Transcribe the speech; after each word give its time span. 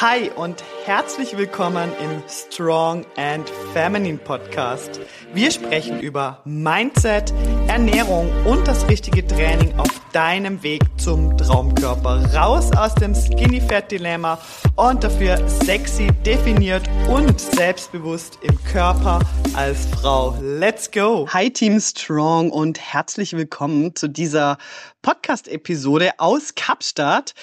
Hi 0.00 0.30
und 0.34 0.64
herzlich 0.86 1.36
willkommen 1.36 1.92
im 2.02 2.22
Strong 2.26 3.04
and 3.18 3.46
Feminine 3.74 4.16
Podcast. 4.16 4.98
Wir 5.34 5.50
sprechen 5.50 6.00
über 6.00 6.40
Mindset, 6.46 7.34
Ernährung 7.70 8.28
und 8.46 8.66
das 8.66 8.88
richtige 8.88 9.24
Training 9.24 9.78
auf 9.78 10.00
deinem 10.12 10.60
Weg 10.64 10.82
zum 10.96 11.38
Traumkörper. 11.38 12.34
Raus 12.34 12.72
aus 12.76 12.96
dem 12.96 13.14
Skinny 13.14 13.60
Fat 13.60 13.92
Dilemma 13.92 14.40
und 14.74 15.04
dafür 15.04 15.48
sexy, 15.48 16.08
definiert 16.26 16.82
und 17.08 17.40
selbstbewusst 17.40 18.40
im 18.42 18.58
Körper 18.64 19.20
als 19.54 19.86
Frau. 19.86 20.36
Let's 20.42 20.90
go! 20.90 21.28
Hi 21.32 21.48
Team 21.48 21.78
Strong 21.78 22.50
und 22.50 22.80
herzlich 22.80 23.34
willkommen 23.34 23.94
zu 23.94 24.08
dieser 24.08 24.58
Podcast-Episode 25.02 26.10
aus 26.18 26.56
Kapstadt. 26.56 27.34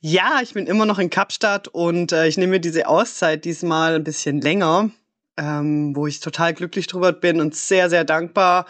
Ja, 0.00 0.40
ich 0.42 0.54
bin 0.54 0.66
immer 0.66 0.86
noch 0.86 0.98
in 0.98 1.10
Kapstadt 1.10 1.68
und 1.68 2.12
äh, 2.12 2.28
ich 2.28 2.38
nehme 2.38 2.60
diese 2.60 2.88
Auszeit 2.88 3.44
diesmal 3.44 3.96
ein 3.96 4.04
bisschen 4.04 4.40
länger, 4.40 4.88
ähm, 5.36 5.94
wo 5.94 6.06
ich 6.06 6.20
total 6.20 6.54
glücklich 6.54 6.86
drüber 6.86 7.12
bin 7.12 7.42
und 7.42 7.54
sehr, 7.54 7.90
sehr 7.90 8.04
dankbar. 8.04 8.64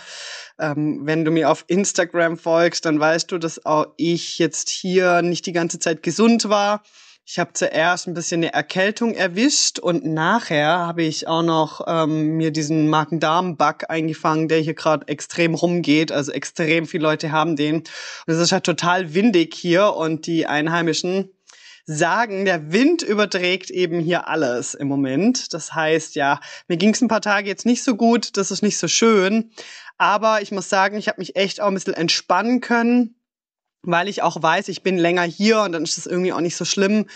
Ähm, 0.58 1.00
wenn 1.04 1.24
du 1.24 1.30
mir 1.30 1.50
auf 1.50 1.64
Instagram 1.66 2.38
folgst, 2.38 2.84
dann 2.84 2.98
weißt 2.98 3.30
du, 3.30 3.38
dass 3.38 3.64
auch 3.66 3.86
ich 3.96 4.38
jetzt 4.38 4.70
hier 4.70 5.22
nicht 5.22 5.46
die 5.46 5.52
ganze 5.52 5.78
Zeit 5.78 6.02
gesund 6.02 6.48
war. 6.48 6.82
Ich 7.28 7.40
habe 7.40 7.52
zuerst 7.54 8.06
ein 8.06 8.14
bisschen 8.14 8.44
eine 8.44 8.52
Erkältung 8.52 9.14
erwischt 9.14 9.80
und 9.80 10.04
nachher 10.04 10.78
habe 10.78 11.02
ich 11.02 11.26
auch 11.26 11.42
noch 11.42 11.84
ähm, 11.88 12.36
mir 12.36 12.52
diesen 12.52 12.88
Magen-Darm-Bug 12.88 13.90
eingefangen, 13.90 14.46
der 14.46 14.60
hier 14.60 14.74
gerade 14.74 15.08
extrem 15.08 15.54
rumgeht. 15.54 16.12
Also 16.12 16.30
extrem 16.30 16.86
viele 16.86 17.02
Leute 17.02 17.32
haben 17.32 17.56
den. 17.56 17.78
Und 17.78 17.86
es 18.26 18.38
ist 18.38 18.52
halt 18.52 18.62
total 18.62 19.12
windig 19.12 19.56
hier 19.56 19.94
und 19.94 20.28
die 20.28 20.46
Einheimischen 20.46 21.32
sagen, 21.86 22.44
der 22.44 22.72
Wind 22.72 23.02
überträgt 23.02 23.70
eben 23.70 24.00
hier 24.00 24.28
alles 24.28 24.74
im 24.74 24.88
Moment. 24.88 25.54
Das 25.54 25.72
heißt, 25.72 26.16
ja, 26.16 26.40
mir 26.68 26.76
ging 26.76 26.90
es 26.90 27.00
ein 27.00 27.08
paar 27.08 27.20
Tage 27.20 27.48
jetzt 27.48 27.64
nicht 27.64 27.84
so 27.84 27.94
gut, 27.96 28.36
das 28.36 28.50
ist 28.50 28.62
nicht 28.62 28.78
so 28.78 28.88
schön. 28.88 29.52
Aber 29.96 30.42
ich 30.42 30.52
muss 30.52 30.68
sagen, 30.68 30.98
ich 30.98 31.08
habe 31.08 31.20
mich 31.20 31.36
echt 31.36 31.60
auch 31.60 31.68
ein 31.68 31.74
bisschen 31.74 31.94
entspannen 31.94 32.60
können 32.60 33.16
weil 33.86 34.08
ich 34.08 34.22
auch 34.22 34.42
weiß, 34.42 34.68
ich 34.68 34.82
bin 34.82 34.98
länger 34.98 35.22
hier 35.22 35.60
und 35.62 35.72
dann 35.72 35.84
ist 35.84 35.96
das 35.96 36.06
irgendwie 36.06 36.32
auch 36.32 36.40
nicht 36.40 36.56
so 36.56 36.64
schlimm. 36.64 37.06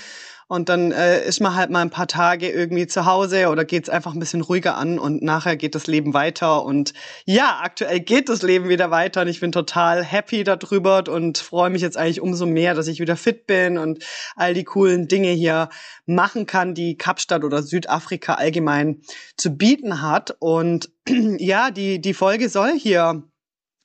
Und 0.51 0.69
dann 0.69 0.91
äh, 0.91 1.25
ist 1.25 1.39
man 1.39 1.55
halt 1.55 1.71
mal 1.71 1.81
ein 1.81 1.91
paar 1.91 2.09
Tage 2.09 2.51
irgendwie 2.51 2.89
zu 2.89 3.07
Hause 3.07 3.51
oder 3.51 3.65
geht 3.65 3.85
es 3.85 3.89
einfach 3.89 4.15
ein 4.15 4.19
bisschen 4.19 4.41
ruhiger 4.41 4.77
an 4.77 4.99
und 4.99 5.23
nachher 5.23 5.55
geht 5.55 5.77
das 5.77 5.87
Leben 5.87 6.13
weiter. 6.13 6.65
Und 6.65 6.93
ja, 7.25 7.61
aktuell 7.63 8.01
geht 8.01 8.29
das 8.29 8.43
Leben 8.43 8.69
wieder 8.69 8.91
weiter 8.91 9.21
und 9.21 9.29
ich 9.29 9.39
bin 9.39 9.53
total 9.53 10.03
happy 10.03 10.43
darüber 10.43 11.05
und 11.09 11.39
freue 11.39 11.71
mich 11.71 11.83
jetzt 11.83 11.97
eigentlich 11.97 12.21
umso 12.21 12.47
mehr, 12.47 12.75
dass 12.75 12.89
ich 12.89 12.99
wieder 12.99 13.15
fit 13.15 13.47
bin 13.47 13.79
und 13.79 14.05
all 14.35 14.53
die 14.53 14.65
coolen 14.65 15.07
Dinge 15.07 15.31
hier 15.31 15.69
machen 16.05 16.47
kann, 16.47 16.75
die 16.75 16.97
Kapstadt 16.97 17.45
oder 17.45 17.63
Südafrika 17.63 18.35
allgemein 18.35 19.03
zu 19.37 19.57
bieten 19.57 20.03
hat. 20.03 20.35
Und 20.41 20.91
ja, 21.07 21.71
die, 21.71 22.01
die 22.01 22.15
Folge 22.15 22.49
soll 22.49 22.73
hier 22.77 23.23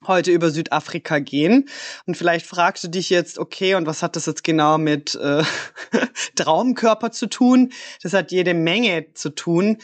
heute 0.07 0.31
über 0.31 0.51
Südafrika 0.51 1.19
gehen. 1.19 1.69
Und 2.05 2.17
vielleicht 2.17 2.45
fragst 2.45 2.83
du 2.83 2.87
dich 2.87 3.09
jetzt, 3.09 3.37
okay, 3.39 3.75
und 3.75 3.85
was 3.85 4.03
hat 4.03 4.15
das 4.15 4.25
jetzt 4.25 4.43
genau 4.43 4.77
mit 4.77 5.15
äh, 5.15 5.43
Traumkörper 6.35 7.11
zu 7.11 7.27
tun? 7.27 7.71
Das 8.01 8.13
hat 8.13 8.31
jede 8.31 8.53
Menge 8.53 9.13
zu 9.13 9.29
tun. 9.29 9.77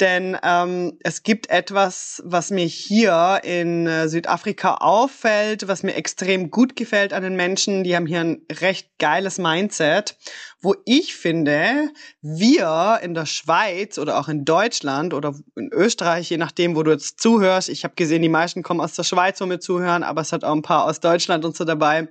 Denn 0.00 0.36
ähm, 0.42 0.98
es 1.04 1.22
gibt 1.22 1.50
etwas, 1.50 2.22
was 2.24 2.50
mir 2.50 2.64
hier 2.64 3.40
in 3.44 3.86
äh, 3.86 4.08
Südafrika 4.08 4.76
auffällt, 4.76 5.68
was 5.68 5.82
mir 5.82 5.94
extrem 5.94 6.50
gut 6.50 6.74
gefällt 6.76 7.12
an 7.12 7.22
den 7.22 7.36
Menschen. 7.36 7.84
Die 7.84 7.94
haben 7.94 8.06
hier 8.06 8.20
ein 8.20 8.42
recht 8.50 8.88
geiles 8.98 9.38
Mindset, 9.38 10.16
wo 10.60 10.74
ich 10.86 11.14
finde, 11.14 11.90
wir 12.20 13.00
in 13.02 13.14
der 13.14 13.26
Schweiz 13.26 13.98
oder 13.98 14.18
auch 14.18 14.28
in 14.28 14.44
Deutschland 14.44 15.14
oder 15.14 15.34
in 15.56 15.70
Österreich, 15.72 16.30
je 16.30 16.38
nachdem, 16.38 16.74
wo 16.74 16.82
du 16.82 16.90
jetzt 16.90 17.20
zuhörst, 17.20 17.68
ich 17.68 17.84
habe 17.84 17.94
gesehen, 17.94 18.22
die 18.22 18.28
meisten 18.28 18.62
kommen 18.62 18.80
aus 18.80 18.94
der 18.94 19.04
Schweiz, 19.04 19.40
wo 19.40 19.48
wir 19.48 19.60
zuhören, 19.60 20.02
aber 20.02 20.22
es 20.22 20.32
hat 20.32 20.42
auch 20.42 20.54
ein 20.54 20.62
paar 20.62 20.84
aus 20.86 21.00
Deutschland 21.00 21.44
und 21.44 21.56
so 21.56 21.64
dabei. 21.64 22.08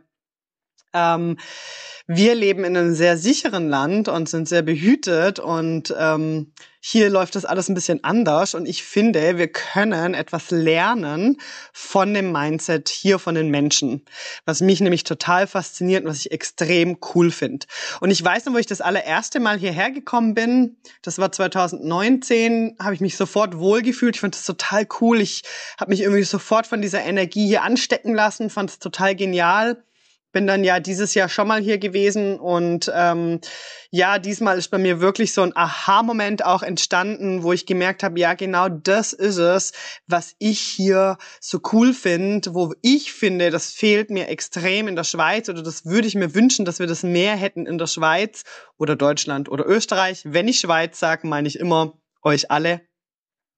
Ähm, 0.94 1.38
wir 2.08 2.36
leben 2.36 2.64
in 2.66 2.76
einem 2.76 2.94
sehr 2.94 3.18
sicheren 3.18 3.70
Land 3.70 4.10
und 4.10 4.28
sind 4.28 4.50
sehr 4.50 4.64
behütet 4.64 5.40
und 5.40 5.94
ähm, 5.98 6.52
hier 6.84 7.10
läuft 7.12 7.36
das 7.36 7.46
alles 7.46 7.70
ein 7.70 7.76
bisschen 7.76 8.04
anders 8.04 8.56
und 8.56 8.66
ich 8.66 8.84
finde, 8.84 9.38
wir 9.38 9.48
können 9.48 10.16
etwas 10.16 10.50
lernen 10.50 11.38
von 11.72 12.14
dem 12.14 12.32
Mindset 12.32 12.90
hier 12.90 13.20
von 13.20 13.36
den 13.36 13.50
Menschen, 13.50 14.04
was 14.46 14.62
mich 14.62 14.82
nämlich 14.82 15.04
total 15.04 15.46
fasziniert 15.46 16.04
und 16.04 16.10
was 16.10 16.20
ich 16.20 16.32
extrem 16.32 16.98
cool 17.14 17.30
finde. 17.30 17.68
Und 18.00 18.10
ich 18.10 18.24
weiß 18.24 18.46
noch, 18.46 18.56
wo 18.56 18.58
ich 18.58 18.66
das 18.66 18.82
allererste 18.82 19.40
Mal 19.40 19.60
hierher 19.60 19.92
gekommen 19.92 20.34
bin, 20.34 20.78
das 21.04 21.20
war 21.20 21.32
2019, 21.32 22.78
habe 22.80 22.96
ich 22.96 23.00
mich 23.00 23.16
sofort 23.16 23.60
wohlgefühlt. 23.60 24.16
Ich 24.16 24.22
fand 24.22 24.34
das 24.34 24.44
total 24.44 24.88
cool. 25.00 25.22
Ich 25.22 25.44
habe 25.80 25.92
mich 25.92 26.02
irgendwie 26.02 26.24
sofort 26.24 26.66
von 26.66 26.82
dieser 26.82 27.04
Energie 27.04 27.46
hier 27.46 27.62
anstecken 27.62 28.16
lassen, 28.16 28.50
fand 28.50 28.72
es 28.72 28.80
total 28.80 29.16
genial 29.16 29.84
bin 30.32 30.48
dann 30.48 30.64
ja 30.64 30.80
dieses 30.80 31.14
Jahr 31.14 31.30
schon 31.30 31.48
mal 31.48 31.62
hier 31.62 31.78
gewesen 31.78 32.40
und 32.40 32.92
ähm, 32.94 33.40
ja, 33.90 34.20
diesmal 34.20 34.58
ist 34.58 34.70
bei 34.70 34.78
mir 34.78 35.02
wirklich 35.02 35.34
so 35.34 35.42
ein 35.42 35.56
Aha-Moment 35.56 36.46
auch 36.46 36.64
entstanden, 36.64 37.44
wo 37.44 37.52
ich 37.54 37.66
gemerkt 37.66 38.04
habe, 38.04 38.20
ja, 38.20 38.34
genau 38.34 38.70
das 38.70 39.14
ist 39.14 39.38
es, 39.38 39.74
was 40.08 40.36
ich 40.40 40.60
hier 40.60 41.18
so 41.40 41.60
cool 41.74 41.94
finde, 41.94 42.54
wo 42.54 42.74
ich 42.82 43.12
finde, 43.12 43.50
das 43.50 43.72
fehlt 43.72 44.10
mir 44.10 44.30
extrem 44.30 44.88
in 44.88 44.96
der 44.96 45.04
Schweiz 45.04 45.50
oder 45.50 45.62
das 45.62 45.86
würde 45.86 46.08
ich 46.08 46.16
mir 46.16 46.34
wünschen, 46.34 46.66
dass 46.66 46.80
wir 46.80 46.88
das 46.88 47.04
mehr 47.04 47.36
hätten 47.36 47.66
in 47.66 47.78
der 47.78 47.88
Schweiz 47.88 48.44
oder 48.78 48.96
Deutschland 48.96 49.50
oder 49.50 49.68
Österreich. 49.68 50.22
Wenn 50.24 50.48
ich 50.48 50.60
Schweiz 50.60 51.00
sage, 51.00 51.28
meine 51.28 51.48
ich 51.48 51.60
immer 51.60 51.94
euch 52.24 52.52
alle, 52.52 52.82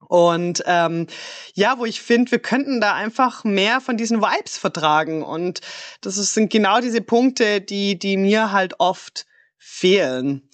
und 0.06 0.62
ähm, 0.66 1.06
ja, 1.54 1.78
wo 1.78 1.84
ich 1.84 2.00
finde, 2.00 2.30
wir 2.30 2.38
könnten 2.38 2.80
da 2.80 2.94
einfach 2.94 3.44
mehr 3.44 3.80
von 3.80 3.96
diesen 3.96 4.20
Vibes 4.20 4.58
vertragen. 4.58 5.22
Und 5.22 5.60
das 6.02 6.16
sind 6.16 6.52
genau 6.52 6.80
diese 6.80 7.00
Punkte, 7.00 7.60
die, 7.60 7.98
die 7.98 8.16
mir 8.16 8.52
halt 8.52 8.74
oft 8.78 9.26
fehlen. 9.58 10.48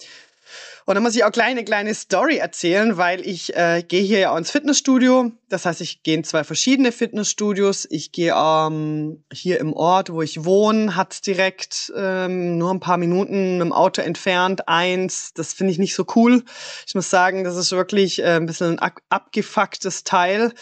Und 0.85 0.95
dann 0.95 1.03
muss 1.03 1.15
ich 1.15 1.23
auch 1.23 1.31
kleine, 1.31 1.63
kleine 1.63 1.93
Story 1.93 2.37
erzählen, 2.37 2.97
weil 2.97 3.25
ich 3.25 3.55
äh, 3.55 3.83
gehe 3.87 4.01
hier 4.01 4.19
ja 4.19 4.31
auch 4.31 4.37
ins 4.37 4.51
Fitnessstudio. 4.51 5.31
Das 5.49 5.65
heißt, 5.65 5.81
ich 5.81 6.03
gehe 6.03 6.15
in 6.15 6.23
zwei 6.23 6.43
verschiedene 6.43 6.91
Fitnessstudios. 6.91 7.87
Ich 7.89 8.11
gehe 8.11 8.33
ähm, 8.35 9.23
hier 9.31 9.59
im 9.59 9.73
Ort, 9.73 10.11
wo 10.11 10.21
ich 10.21 10.43
wohne, 10.43 10.95
hat's 10.95 11.21
direkt 11.21 11.91
ähm, 11.95 12.57
nur 12.57 12.73
ein 12.73 12.79
paar 12.79 12.97
Minuten 12.97 13.57
mit 13.57 13.65
dem 13.65 13.73
Auto 13.73 14.01
entfernt. 14.01 14.67
Eins, 14.67 15.33
das 15.33 15.53
finde 15.53 15.71
ich 15.71 15.79
nicht 15.79 15.95
so 15.95 16.05
cool. 16.15 16.43
Ich 16.87 16.95
muss 16.95 17.09
sagen, 17.09 17.43
das 17.43 17.55
ist 17.55 17.71
wirklich 17.71 18.19
äh, 18.19 18.37
ein 18.37 18.45
bisschen 18.45 18.79
ein 18.79 18.91
abgefucktes 19.09 20.03
Teil. 20.03 20.53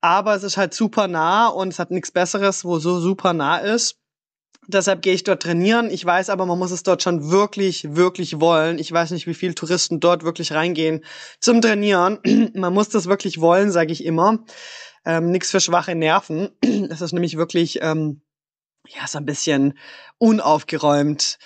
Aber 0.00 0.34
es 0.34 0.42
ist 0.42 0.58
halt 0.58 0.74
super 0.74 1.08
nah 1.08 1.48
und 1.48 1.68
es 1.68 1.78
hat 1.78 1.90
nichts 1.90 2.10
Besseres, 2.10 2.64
wo 2.64 2.78
so 2.78 3.00
super 3.00 3.32
nah 3.32 3.58
ist. 3.58 3.96
Deshalb 4.66 5.02
gehe 5.02 5.14
ich 5.14 5.24
dort 5.24 5.42
trainieren. 5.42 5.90
Ich 5.90 6.04
weiß 6.04 6.30
aber, 6.30 6.46
man 6.46 6.58
muss 6.58 6.70
es 6.70 6.82
dort 6.82 7.02
schon 7.02 7.30
wirklich, 7.30 7.94
wirklich 7.94 8.40
wollen. 8.40 8.78
Ich 8.78 8.90
weiß 8.90 9.10
nicht, 9.10 9.26
wie 9.26 9.34
viele 9.34 9.54
Touristen 9.54 10.00
dort 10.00 10.24
wirklich 10.24 10.52
reingehen 10.52 11.04
zum 11.40 11.60
Trainieren. 11.60 12.18
man 12.54 12.72
muss 12.72 12.88
das 12.88 13.06
wirklich 13.06 13.40
wollen, 13.40 13.70
sage 13.70 13.92
ich 13.92 14.04
immer. 14.04 14.44
Ähm, 15.04 15.30
Nichts 15.30 15.50
für 15.50 15.60
schwache 15.60 15.94
Nerven. 15.94 16.50
Es 16.90 17.00
ist 17.00 17.12
nämlich 17.12 17.36
wirklich 17.36 17.80
ähm, 17.82 18.22
ja 18.88 19.06
so 19.06 19.18
ein 19.18 19.26
bisschen 19.26 19.78
unaufgeräumt. 20.18 21.38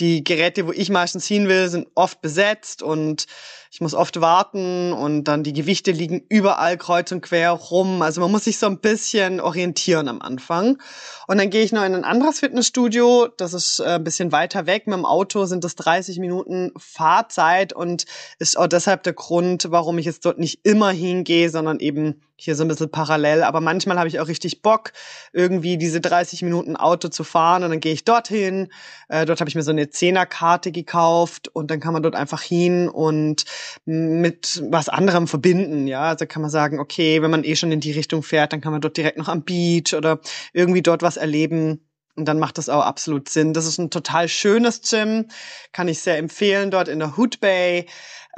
Die 0.00 0.24
Geräte, 0.24 0.66
wo 0.66 0.72
ich 0.72 0.90
meistens 0.90 1.26
hin 1.26 1.48
will, 1.48 1.68
sind 1.68 1.88
oft 1.94 2.20
besetzt 2.20 2.82
und 2.82 3.26
ich 3.76 3.82
muss 3.82 3.92
oft 3.92 4.22
warten 4.22 4.94
und 4.94 5.24
dann 5.24 5.42
die 5.42 5.52
Gewichte 5.52 5.90
liegen 5.90 6.24
überall 6.30 6.78
kreuz 6.78 7.12
und 7.12 7.20
quer 7.20 7.50
rum. 7.50 8.00
Also 8.00 8.22
man 8.22 8.30
muss 8.30 8.44
sich 8.44 8.56
so 8.56 8.64
ein 8.64 8.78
bisschen 8.78 9.38
orientieren 9.38 10.08
am 10.08 10.22
Anfang. 10.22 10.78
Und 11.26 11.36
dann 11.36 11.50
gehe 11.50 11.62
ich 11.62 11.72
noch 11.72 11.84
in 11.84 11.94
ein 11.94 12.04
anderes 12.04 12.40
Fitnessstudio. 12.40 13.28
Das 13.36 13.52
ist 13.52 13.80
äh, 13.80 13.96
ein 13.96 14.04
bisschen 14.04 14.32
weiter 14.32 14.64
weg. 14.64 14.86
Mit 14.86 14.96
dem 14.96 15.04
Auto 15.04 15.44
sind 15.44 15.62
das 15.62 15.74
30 15.74 16.20
Minuten 16.20 16.72
Fahrzeit 16.78 17.74
und 17.74 18.06
ist 18.38 18.56
auch 18.56 18.66
deshalb 18.66 19.02
der 19.02 19.12
Grund, 19.12 19.70
warum 19.70 19.98
ich 19.98 20.06
jetzt 20.06 20.24
dort 20.24 20.38
nicht 20.38 20.60
immer 20.62 20.90
hingehe, 20.90 21.50
sondern 21.50 21.78
eben 21.78 22.22
hier 22.36 22.54
so 22.54 22.64
ein 22.64 22.68
bisschen 22.68 22.90
parallel. 22.90 23.42
Aber 23.42 23.60
manchmal 23.60 23.98
habe 23.98 24.08
ich 24.08 24.20
auch 24.20 24.28
richtig 24.28 24.62
Bock, 24.62 24.92
irgendwie 25.32 25.78
diese 25.78 26.00
30 26.00 26.42
Minuten 26.42 26.76
Auto 26.76 27.08
zu 27.08 27.24
fahren 27.24 27.64
und 27.64 27.70
dann 27.70 27.80
gehe 27.80 27.92
ich 27.92 28.04
dorthin. 28.04 28.68
Äh, 29.08 29.24
dort 29.24 29.40
habe 29.40 29.48
ich 29.48 29.54
mir 29.54 29.62
so 29.62 29.70
eine 29.70 29.90
Zehnerkarte 29.90 30.70
gekauft 30.70 31.48
und 31.48 31.70
dann 31.70 31.80
kann 31.80 31.94
man 31.94 32.02
dort 32.02 32.14
einfach 32.14 32.42
hin 32.42 32.88
und 32.88 33.44
mit 33.84 34.62
was 34.70 34.88
anderem 34.88 35.26
verbinden. 35.26 35.86
Ja, 35.86 36.02
also 36.02 36.26
kann 36.26 36.42
man 36.42 36.50
sagen, 36.50 36.78
okay, 36.78 37.22
wenn 37.22 37.30
man 37.30 37.44
eh 37.44 37.56
schon 37.56 37.72
in 37.72 37.80
die 37.80 37.92
Richtung 37.92 38.22
fährt, 38.22 38.52
dann 38.52 38.60
kann 38.60 38.72
man 38.72 38.80
dort 38.80 38.96
direkt 38.96 39.18
noch 39.18 39.28
am 39.28 39.42
Beach 39.42 39.94
oder 39.94 40.20
irgendwie 40.52 40.82
dort 40.82 41.02
was 41.02 41.16
erleben. 41.16 41.80
Und 42.16 42.26
dann 42.26 42.38
macht 42.38 42.56
das 42.56 42.70
auch 42.70 42.82
absolut 42.82 43.28
Sinn. 43.28 43.52
Das 43.52 43.66
ist 43.66 43.78
ein 43.78 43.90
total 43.90 44.28
schönes 44.28 44.80
Gym, 44.80 45.26
kann 45.72 45.86
ich 45.86 46.00
sehr 46.00 46.16
empfehlen, 46.16 46.70
dort 46.70 46.88
in 46.88 46.98
der 46.98 47.18
Hood 47.18 47.40
Bay. 47.40 47.86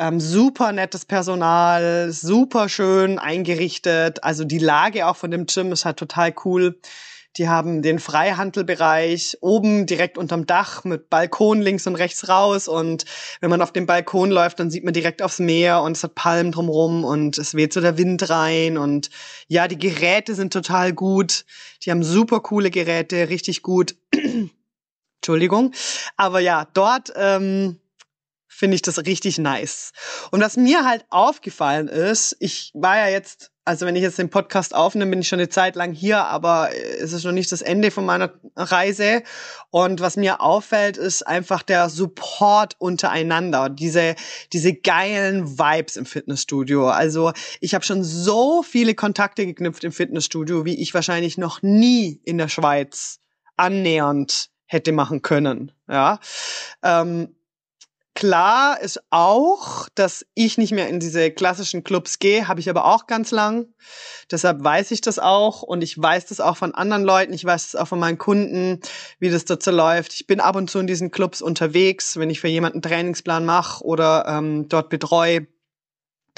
Ähm, 0.00 0.20
super 0.20 0.72
nettes 0.72 1.04
Personal, 1.04 2.10
super 2.10 2.68
schön 2.68 3.18
eingerichtet. 3.18 4.24
Also 4.24 4.44
die 4.44 4.58
Lage 4.58 5.06
auch 5.06 5.16
von 5.16 5.30
dem 5.30 5.46
Gym 5.46 5.72
ist 5.72 5.84
halt 5.84 5.96
total 5.96 6.34
cool. 6.44 6.80
Die 7.38 7.48
haben 7.48 7.82
den 7.82 8.00
Freihandelbereich 8.00 9.38
oben 9.40 9.86
direkt 9.86 10.18
unterm 10.18 10.44
Dach 10.44 10.82
mit 10.82 11.08
Balkon 11.08 11.62
links 11.62 11.86
und 11.86 11.94
rechts 11.94 12.28
raus. 12.28 12.66
Und 12.66 13.04
wenn 13.40 13.48
man 13.48 13.62
auf 13.62 13.72
dem 13.72 13.86
Balkon 13.86 14.30
läuft, 14.30 14.58
dann 14.58 14.70
sieht 14.70 14.82
man 14.82 14.92
direkt 14.92 15.22
aufs 15.22 15.38
Meer 15.38 15.82
und 15.82 15.96
es 15.96 16.02
hat 16.02 16.16
Palmen 16.16 16.50
drumrum 16.50 17.04
und 17.04 17.38
es 17.38 17.54
weht 17.54 17.72
so 17.72 17.80
der 17.80 17.96
Wind 17.96 18.28
rein. 18.28 18.76
Und 18.76 19.10
ja, 19.46 19.68
die 19.68 19.78
Geräte 19.78 20.34
sind 20.34 20.52
total 20.52 20.92
gut. 20.92 21.44
Die 21.84 21.92
haben 21.92 22.02
super 22.02 22.40
coole 22.40 22.70
Geräte, 22.70 23.28
richtig 23.28 23.62
gut. 23.62 23.94
Entschuldigung. 25.20 25.72
Aber 26.16 26.40
ja, 26.40 26.66
dort 26.74 27.12
ähm, 27.14 27.78
finde 28.48 28.74
ich 28.74 28.82
das 28.82 28.98
richtig 28.98 29.38
nice. 29.38 29.92
Und 30.32 30.40
was 30.40 30.56
mir 30.56 30.84
halt 30.84 31.06
aufgefallen 31.10 31.86
ist, 31.86 32.36
ich 32.40 32.72
war 32.74 32.96
ja 32.96 33.08
jetzt, 33.08 33.52
also 33.68 33.84
wenn 33.84 33.96
ich 33.96 34.02
jetzt 34.02 34.18
den 34.18 34.30
Podcast 34.30 34.74
aufnehme, 34.74 35.10
bin 35.10 35.20
ich 35.20 35.28
schon 35.28 35.38
eine 35.38 35.50
Zeit 35.50 35.76
lang 35.76 35.92
hier, 35.92 36.24
aber 36.24 36.70
es 36.98 37.12
ist 37.12 37.24
noch 37.24 37.32
nicht 37.32 37.52
das 37.52 37.60
Ende 37.60 37.90
von 37.90 38.06
meiner 38.06 38.32
Reise. 38.56 39.22
Und 39.68 40.00
was 40.00 40.16
mir 40.16 40.40
auffällt, 40.40 40.96
ist 40.96 41.26
einfach 41.26 41.62
der 41.62 41.90
Support 41.90 42.76
untereinander, 42.78 43.68
diese, 43.68 44.14
diese 44.54 44.72
geilen 44.72 45.58
Vibes 45.58 45.96
im 45.96 46.06
Fitnessstudio. 46.06 46.88
Also 46.88 47.32
ich 47.60 47.74
habe 47.74 47.84
schon 47.84 48.02
so 48.02 48.62
viele 48.62 48.94
Kontakte 48.94 49.44
geknüpft 49.44 49.84
im 49.84 49.92
Fitnessstudio, 49.92 50.64
wie 50.64 50.80
ich 50.80 50.94
wahrscheinlich 50.94 51.36
noch 51.36 51.60
nie 51.60 52.22
in 52.24 52.38
der 52.38 52.48
Schweiz 52.48 53.20
annähernd 53.58 54.48
hätte 54.64 54.92
machen 54.92 55.20
können. 55.20 55.72
Ja. 55.90 56.20
Ähm, 56.82 57.34
Klar 58.18 58.80
ist 58.80 59.00
auch, 59.10 59.88
dass 59.94 60.26
ich 60.34 60.58
nicht 60.58 60.72
mehr 60.72 60.88
in 60.88 60.98
diese 60.98 61.30
klassischen 61.30 61.84
Clubs 61.84 62.18
gehe, 62.18 62.48
habe 62.48 62.58
ich 62.58 62.68
aber 62.68 62.86
auch 62.86 63.06
ganz 63.06 63.30
lang. 63.30 63.72
Deshalb 64.28 64.64
weiß 64.64 64.90
ich 64.90 65.00
das 65.00 65.20
auch 65.20 65.62
und 65.62 65.84
ich 65.84 65.96
weiß 66.02 66.26
das 66.26 66.40
auch 66.40 66.56
von 66.56 66.74
anderen 66.74 67.04
Leuten, 67.04 67.32
ich 67.32 67.44
weiß 67.44 67.70
das 67.70 67.80
auch 67.80 67.86
von 67.86 68.00
meinen 68.00 68.18
Kunden, 68.18 68.80
wie 69.20 69.30
das 69.30 69.44
dazu 69.44 69.70
läuft. 69.70 70.14
Ich 70.14 70.26
bin 70.26 70.40
ab 70.40 70.56
und 70.56 70.68
zu 70.68 70.80
in 70.80 70.88
diesen 70.88 71.12
Clubs 71.12 71.40
unterwegs, 71.40 72.16
wenn 72.16 72.28
ich 72.28 72.40
für 72.40 72.48
jemanden 72.48 72.82
Trainingsplan 72.82 73.46
mache 73.46 73.84
oder 73.84 74.24
ähm, 74.26 74.68
dort 74.68 74.88
betreue 74.88 75.46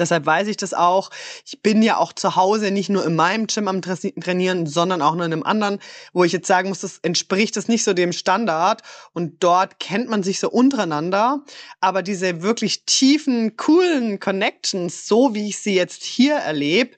Deshalb 0.01 0.27
weiß 0.27 0.49
ich 0.49 0.57
das 0.57 0.75
auch. 0.75 1.11
Ich 1.45 1.63
bin 1.63 1.83
ja 1.83 1.99
auch 1.99 2.13
zu 2.13 2.35
Hause 2.35 2.71
nicht 2.71 2.89
nur 2.89 3.07
in 3.07 3.15
meinem 3.15 3.47
Gym 3.47 3.69
am 3.69 3.83
Trainieren, 3.83 4.67
sondern 4.67 5.03
auch 5.03 5.15
nur 5.15 5.27
in 5.27 5.33
einem 5.33 5.43
anderen, 5.45 5.79
wo 6.13 6.25
ich 6.25 6.33
jetzt 6.33 6.49
sagen 6.49 6.71
muss, 6.71 6.81
das 6.81 6.99
entspricht 7.03 7.57
das 7.57 7.69
nicht 7.69 7.85
so 7.85 7.93
dem 7.93 8.13
Standard. 8.13 8.83
Und 9.13 9.45
dort 9.45 9.79
kennt 9.79 10.09
man 10.09 10.23
sich 10.23 10.41
so 10.41 10.51
untereinander. 10.51 11.45
Aber 11.81 12.03
diese 12.03 12.43
wirklich 12.43 12.85
tiefen, 12.87 13.57
coolen 13.57 14.19
Connections, 14.19 15.07
so 15.07 15.35
wie 15.35 15.49
ich 15.49 15.59
sie 15.59 15.75
jetzt 15.75 16.03
hier 16.03 16.35
erlebe, 16.35 16.97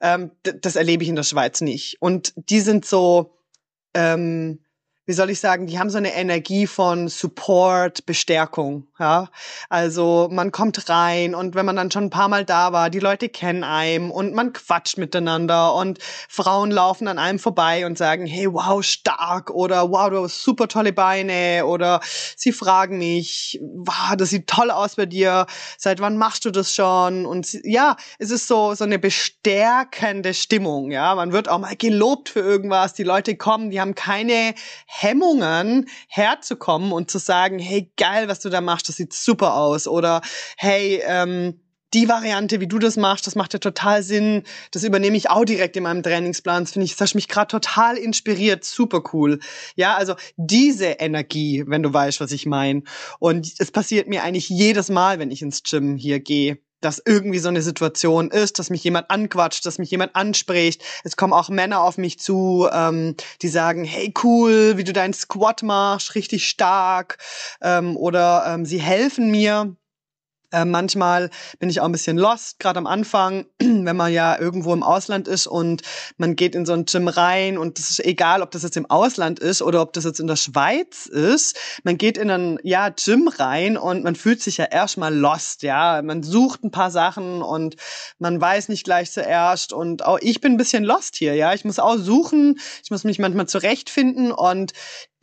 ähm, 0.00 0.30
das 0.42 0.76
erlebe 0.76 1.02
ich 1.02 1.08
in 1.08 1.16
der 1.16 1.22
Schweiz 1.24 1.60
nicht. 1.60 2.00
Und 2.00 2.32
die 2.36 2.60
sind 2.60 2.84
so, 2.84 3.36
ähm, 3.94 4.60
wie 5.06 5.12
soll 5.12 5.30
ich 5.30 5.40
sagen, 5.40 5.66
die 5.66 5.78
haben 5.78 5.90
so 5.90 5.98
eine 5.98 6.14
Energie 6.14 6.66
von 6.66 7.08
Support, 7.08 8.06
Bestärkung, 8.06 8.86
ja. 8.98 9.28
Also 9.68 10.28
man 10.30 10.52
kommt 10.52 10.88
rein 10.88 11.34
und 11.34 11.54
wenn 11.54 11.66
man 11.66 11.76
dann 11.76 11.90
schon 11.90 12.04
ein 12.04 12.10
paar 12.10 12.28
Mal 12.28 12.44
da 12.44 12.72
war, 12.72 12.90
die 12.90 13.00
Leute 13.00 13.28
kennen 13.28 13.64
einem 13.64 14.10
und 14.10 14.34
man 14.34 14.52
quatscht 14.52 14.98
miteinander 14.98 15.74
und 15.74 15.98
Frauen 16.28 16.70
laufen 16.70 17.08
an 17.08 17.18
einem 17.18 17.38
vorbei 17.38 17.86
und 17.86 17.98
sagen, 17.98 18.26
hey, 18.26 18.52
wow, 18.52 18.84
stark 18.84 19.50
oder 19.50 19.90
wow, 19.90 20.10
du 20.10 20.22
hast 20.22 20.42
super 20.42 20.68
tolle 20.68 20.92
Beine 20.92 21.66
oder 21.66 22.00
sie 22.36 22.52
fragen 22.52 22.98
mich, 22.98 23.58
wow, 23.62 24.14
das 24.16 24.30
sieht 24.30 24.46
toll 24.46 24.70
aus 24.70 24.94
bei 24.94 25.06
dir, 25.06 25.46
seit 25.76 26.00
wann 26.00 26.16
machst 26.16 26.44
du 26.44 26.50
das 26.50 26.72
schon? 26.72 27.26
Und 27.26 27.52
ja, 27.64 27.96
es 28.18 28.30
ist 28.30 28.46
so, 28.46 28.74
so 28.74 28.84
eine 28.84 28.98
bestärkende 28.98 30.34
Stimmung, 30.34 30.92
ja. 30.92 31.14
Man 31.14 31.32
wird 31.32 31.48
auch 31.48 31.58
mal 31.58 31.74
gelobt 31.76 32.28
für 32.28 32.40
irgendwas, 32.40 32.94
die 32.94 33.02
Leute 33.02 33.36
kommen, 33.36 33.70
die 33.70 33.80
haben 33.80 33.94
keine 33.96 34.54
Hemmungen 34.86 35.88
herzukommen 36.08 36.92
und 36.92 37.10
zu 37.10 37.18
sagen, 37.18 37.58
hey, 37.58 37.90
geil, 37.96 38.28
was 38.28 38.40
du 38.40 38.50
da 38.50 38.60
machst, 38.60 38.83
das 38.88 38.96
sieht 38.96 39.12
super 39.12 39.54
aus. 39.54 39.88
Oder 39.88 40.20
hey, 40.56 41.02
ähm, 41.06 41.60
die 41.94 42.08
Variante, 42.08 42.60
wie 42.60 42.66
du 42.66 42.78
das 42.78 42.96
machst, 42.96 43.26
das 43.26 43.36
macht 43.36 43.52
ja 43.52 43.60
total 43.60 44.02
Sinn. 44.02 44.42
Das 44.72 44.82
übernehme 44.82 45.16
ich 45.16 45.30
auch 45.30 45.44
direkt 45.44 45.76
in 45.76 45.84
meinem 45.84 46.02
Trainingsplan. 46.02 46.64
Das 46.64 46.72
finde 46.72 46.86
ich, 46.86 46.96
das 46.96 47.10
hat 47.10 47.14
mich 47.14 47.28
gerade 47.28 47.46
total 47.46 47.96
inspiriert. 47.96 48.64
Super 48.64 49.02
cool. 49.12 49.38
Ja, 49.76 49.94
also 49.94 50.14
diese 50.36 50.86
Energie, 50.86 51.62
wenn 51.66 51.84
du 51.84 51.92
weißt, 51.92 52.20
was 52.20 52.32
ich 52.32 52.46
meine. 52.46 52.82
Und 53.20 53.52
es 53.58 53.70
passiert 53.70 54.08
mir 54.08 54.24
eigentlich 54.24 54.48
jedes 54.48 54.88
Mal, 54.90 55.20
wenn 55.20 55.30
ich 55.30 55.40
ins 55.40 55.62
Gym 55.62 55.96
hier 55.96 56.18
gehe 56.18 56.58
dass 56.84 57.02
irgendwie 57.04 57.38
so 57.38 57.48
eine 57.48 57.62
Situation 57.62 58.30
ist, 58.30 58.58
dass 58.58 58.70
mich 58.70 58.84
jemand 58.84 59.10
anquatscht, 59.10 59.64
dass 59.66 59.78
mich 59.78 59.90
jemand 59.90 60.14
anspricht. 60.14 60.82
Es 61.02 61.16
kommen 61.16 61.32
auch 61.32 61.48
Männer 61.48 61.80
auf 61.80 61.98
mich 61.98 62.18
zu, 62.18 62.68
ähm, 62.72 63.16
die 63.42 63.48
sagen, 63.48 63.84
hey 63.84 64.12
cool, 64.22 64.76
wie 64.76 64.84
du 64.84 64.92
deinen 64.92 65.14
Squat 65.14 65.62
machst, 65.62 66.14
richtig 66.14 66.46
stark. 66.46 67.18
Ähm, 67.62 67.96
oder 67.96 68.44
ähm, 68.46 68.66
sie 68.66 68.80
helfen 68.80 69.30
mir 69.30 69.74
äh, 70.54 70.64
manchmal 70.64 71.30
bin 71.58 71.68
ich 71.68 71.80
auch 71.80 71.86
ein 71.86 71.92
bisschen 71.92 72.16
lost, 72.16 72.60
gerade 72.60 72.78
am 72.78 72.86
Anfang, 72.86 73.46
wenn 73.58 73.96
man 73.96 74.12
ja 74.12 74.38
irgendwo 74.38 74.72
im 74.72 74.82
Ausland 74.82 75.26
ist 75.26 75.46
und 75.46 75.82
man 76.16 76.36
geht 76.36 76.54
in 76.54 76.64
so 76.64 76.72
ein 76.72 76.84
Gym 76.84 77.08
rein 77.08 77.58
und 77.58 77.78
es 77.78 77.90
ist 77.90 78.04
egal, 78.04 78.40
ob 78.40 78.52
das 78.52 78.62
jetzt 78.62 78.76
im 78.76 78.88
Ausland 78.88 79.40
ist 79.40 79.62
oder 79.62 79.82
ob 79.82 79.92
das 79.92 80.04
jetzt 80.04 80.20
in 80.20 80.28
der 80.28 80.36
Schweiz 80.36 81.06
ist. 81.06 81.56
Man 81.82 81.98
geht 81.98 82.16
in 82.16 82.30
ein 82.30 82.58
ja, 82.62 82.90
Gym 82.90 83.28
rein 83.28 83.76
und 83.76 84.04
man 84.04 84.14
fühlt 84.14 84.40
sich 84.40 84.58
ja 84.58 84.66
erstmal 84.66 85.14
lost, 85.14 85.62
ja. 85.62 86.00
Man 86.02 86.22
sucht 86.22 86.62
ein 86.62 86.70
paar 86.70 86.90
Sachen 86.90 87.42
und 87.42 87.76
man 88.18 88.40
weiß 88.40 88.68
nicht 88.68 88.84
gleich 88.84 89.10
zuerst 89.10 89.72
und 89.72 90.04
auch 90.04 90.18
ich 90.20 90.40
bin 90.40 90.52
ein 90.52 90.58
bisschen 90.58 90.84
lost 90.84 91.16
hier, 91.16 91.34
ja. 91.34 91.52
Ich 91.52 91.64
muss 91.64 91.80
auch 91.80 91.96
suchen, 91.96 92.60
ich 92.82 92.90
muss 92.90 93.04
mich 93.04 93.18
manchmal 93.18 93.48
zurechtfinden 93.48 94.30
und 94.30 94.72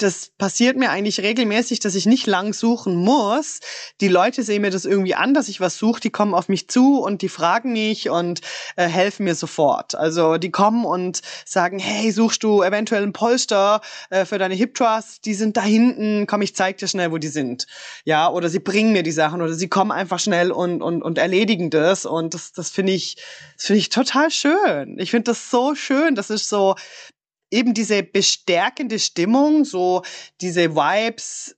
das 0.01 0.31
passiert 0.38 0.77
mir 0.77 0.89
eigentlich 0.89 1.19
regelmäßig, 1.19 1.80
dass 1.80 1.95
ich 1.95 2.06
nicht 2.06 2.27
lang 2.27 2.53
suchen 2.53 2.95
muss. 2.95 3.59
Die 4.00 4.07
Leute 4.07 4.44
sehen 4.44 4.62
mir 4.62 4.71
das 4.71 4.86
irgendwie 4.86 5.15
an, 5.15 5.33
dass 5.33 5.48
ich 5.48 5.59
was 5.59 5.77
suche, 5.77 6.01
die 6.01 6.09
kommen 6.09 6.33
auf 6.33 6.50
mich 6.50 6.68
zu 6.68 7.00
und 7.01 7.21
die 7.21 7.30
fragen 7.30 7.74
mich 7.74 8.09
und 8.09 8.42
äh, 8.75 8.88
helfen 8.88 9.25
mir 9.25 9.36
sofort. 9.36 9.95
Also 9.95 10.38
die 10.38 10.51
kommen 10.51 10.86
und 10.86 11.21
sagen, 11.45 11.80
hey, 11.80 12.12
suchst 12.12 12.44
du 12.44 12.63
eventuell 12.63 13.03
ein 13.03 13.13
Polster 13.13 13.81
äh, 14.09 14.25
für 14.25 14.38
deine 14.38 14.56
Hip 14.56 14.75
Trusts? 14.75 15.21
Die 15.21 15.33
sind 15.33 15.57
da 15.57 15.63
hinten, 15.63 16.25
komm, 16.27 16.42
ich 16.42 16.56
zeig 16.56 16.77
dir 16.77 16.88
schnell, 16.88 17.12
wo 17.12 17.18
die 17.18 17.27
sind. 17.27 17.68
Ja, 18.06 18.30
oder 18.30 18.50
sie 18.50 18.59
bringen 18.59 18.94
mir 18.94 19.03
die 19.03 19.12
Sachen 19.12 19.42
oder 19.42 19.53
sie 19.53 19.69
kommen 19.69 19.92
einfach 19.92 20.19
schnell 20.19 20.51
und, 20.51 20.81
und, 20.81 21.01
und 21.03 21.18
erledigen 21.18 21.69
das 21.69 22.06
und 22.06 22.33
das, 22.33 22.53
das 22.53 22.69
finde 22.69 22.94
ich, 22.94 23.18
das 23.57 23.65
finde 23.68 23.80
ich 23.80 23.89
total 23.89 24.31
schön. 24.31 24.98
Ich 25.00 25.12
finde 25.12 25.31
das 25.31 25.50
so 25.50 25.75
schön. 25.75 26.15
Das 26.15 26.30
ist 26.30 26.50
so, 26.50 26.75
eben 27.51 27.74
diese 27.74 28.01
bestärkende 28.01 28.98
Stimmung, 28.98 29.65
so 29.65 30.03
diese 30.39 30.75
Vibes, 30.75 31.56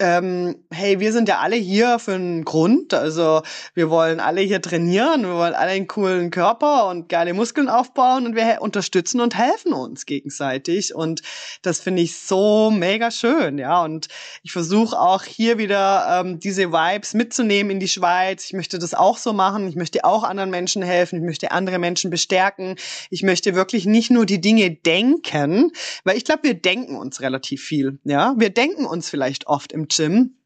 ähm, 0.00 0.56
hey, 0.72 0.98
wir 0.98 1.12
sind 1.12 1.28
ja 1.28 1.38
alle 1.38 1.54
hier 1.54 2.00
für 2.00 2.14
einen 2.14 2.44
Grund. 2.44 2.92
Also 2.94 3.42
wir 3.74 3.90
wollen 3.90 4.18
alle 4.18 4.40
hier 4.40 4.60
trainieren, 4.60 5.22
wir 5.22 5.34
wollen 5.34 5.54
alle 5.54 5.70
einen 5.70 5.86
coolen 5.86 6.32
Körper 6.32 6.88
und 6.88 7.08
geile 7.08 7.32
Muskeln 7.32 7.68
aufbauen 7.68 8.26
und 8.26 8.34
wir 8.34 8.58
unterstützen 8.60 9.20
und 9.20 9.36
helfen 9.36 9.72
uns 9.72 10.04
gegenseitig. 10.04 10.94
Und 10.96 11.22
das 11.62 11.80
finde 11.80 12.02
ich 12.02 12.16
so 12.18 12.72
mega 12.72 13.12
schön, 13.12 13.56
ja. 13.58 13.84
Und 13.84 14.08
ich 14.42 14.50
versuche 14.50 14.98
auch 14.98 15.22
hier 15.22 15.58
wieder 15.58 16.20
ähm, 16.20 16.40
diese 16.40 16.72
Vibes 16.72 17.14
mitzunehmen 17.14 17.70
in 17.70 17.80
die 17.80 17.88
Schweiz. 17.88 18.46
Ich 18.46 18.52
möchte 18.52 18.80
das 18.80 18.94
auch 18.94 19.16
so 19.16 19.32
machen. 19.32 19.68
Ich 19.68 19.76
möchte 19.76 20.04
auch 20.04 20.24
anderen 20.24 20.50
Menschen 20.50 20.82
helfen. 20.82 21.20
Ich 21.20 21.24
möchte 21.24 21.52
andere 21.52 21.78
Menschen 21.78 22.10
bestärken. 22.10 22.74
Ich 23.10 23.22
möchte 23.22 23.54
wirklich 23.54 23.86
nicht 23.86 24.10
nur 24.10 24.26
die 24.26 24.40
Dinge 24.40 24.72
denken, 24.72 25.70
weil 26.02 26.16
ich 26.16 26.24
glaube, 26.24 26.42
wir 26.42 26.54
denken 26.54 26.96
uns 26.96 27.20
relativ 27.20 27.62
viel, 27.62 28.00
ja. 28.02 28.34
Wir 28.36 28.50
denken 28.50 28.86
uns 28.86 29.08
vielleicht 29.08 29.46
oft 29.46 29.70
im 29.70 29.83
Gym, 29.88 30.36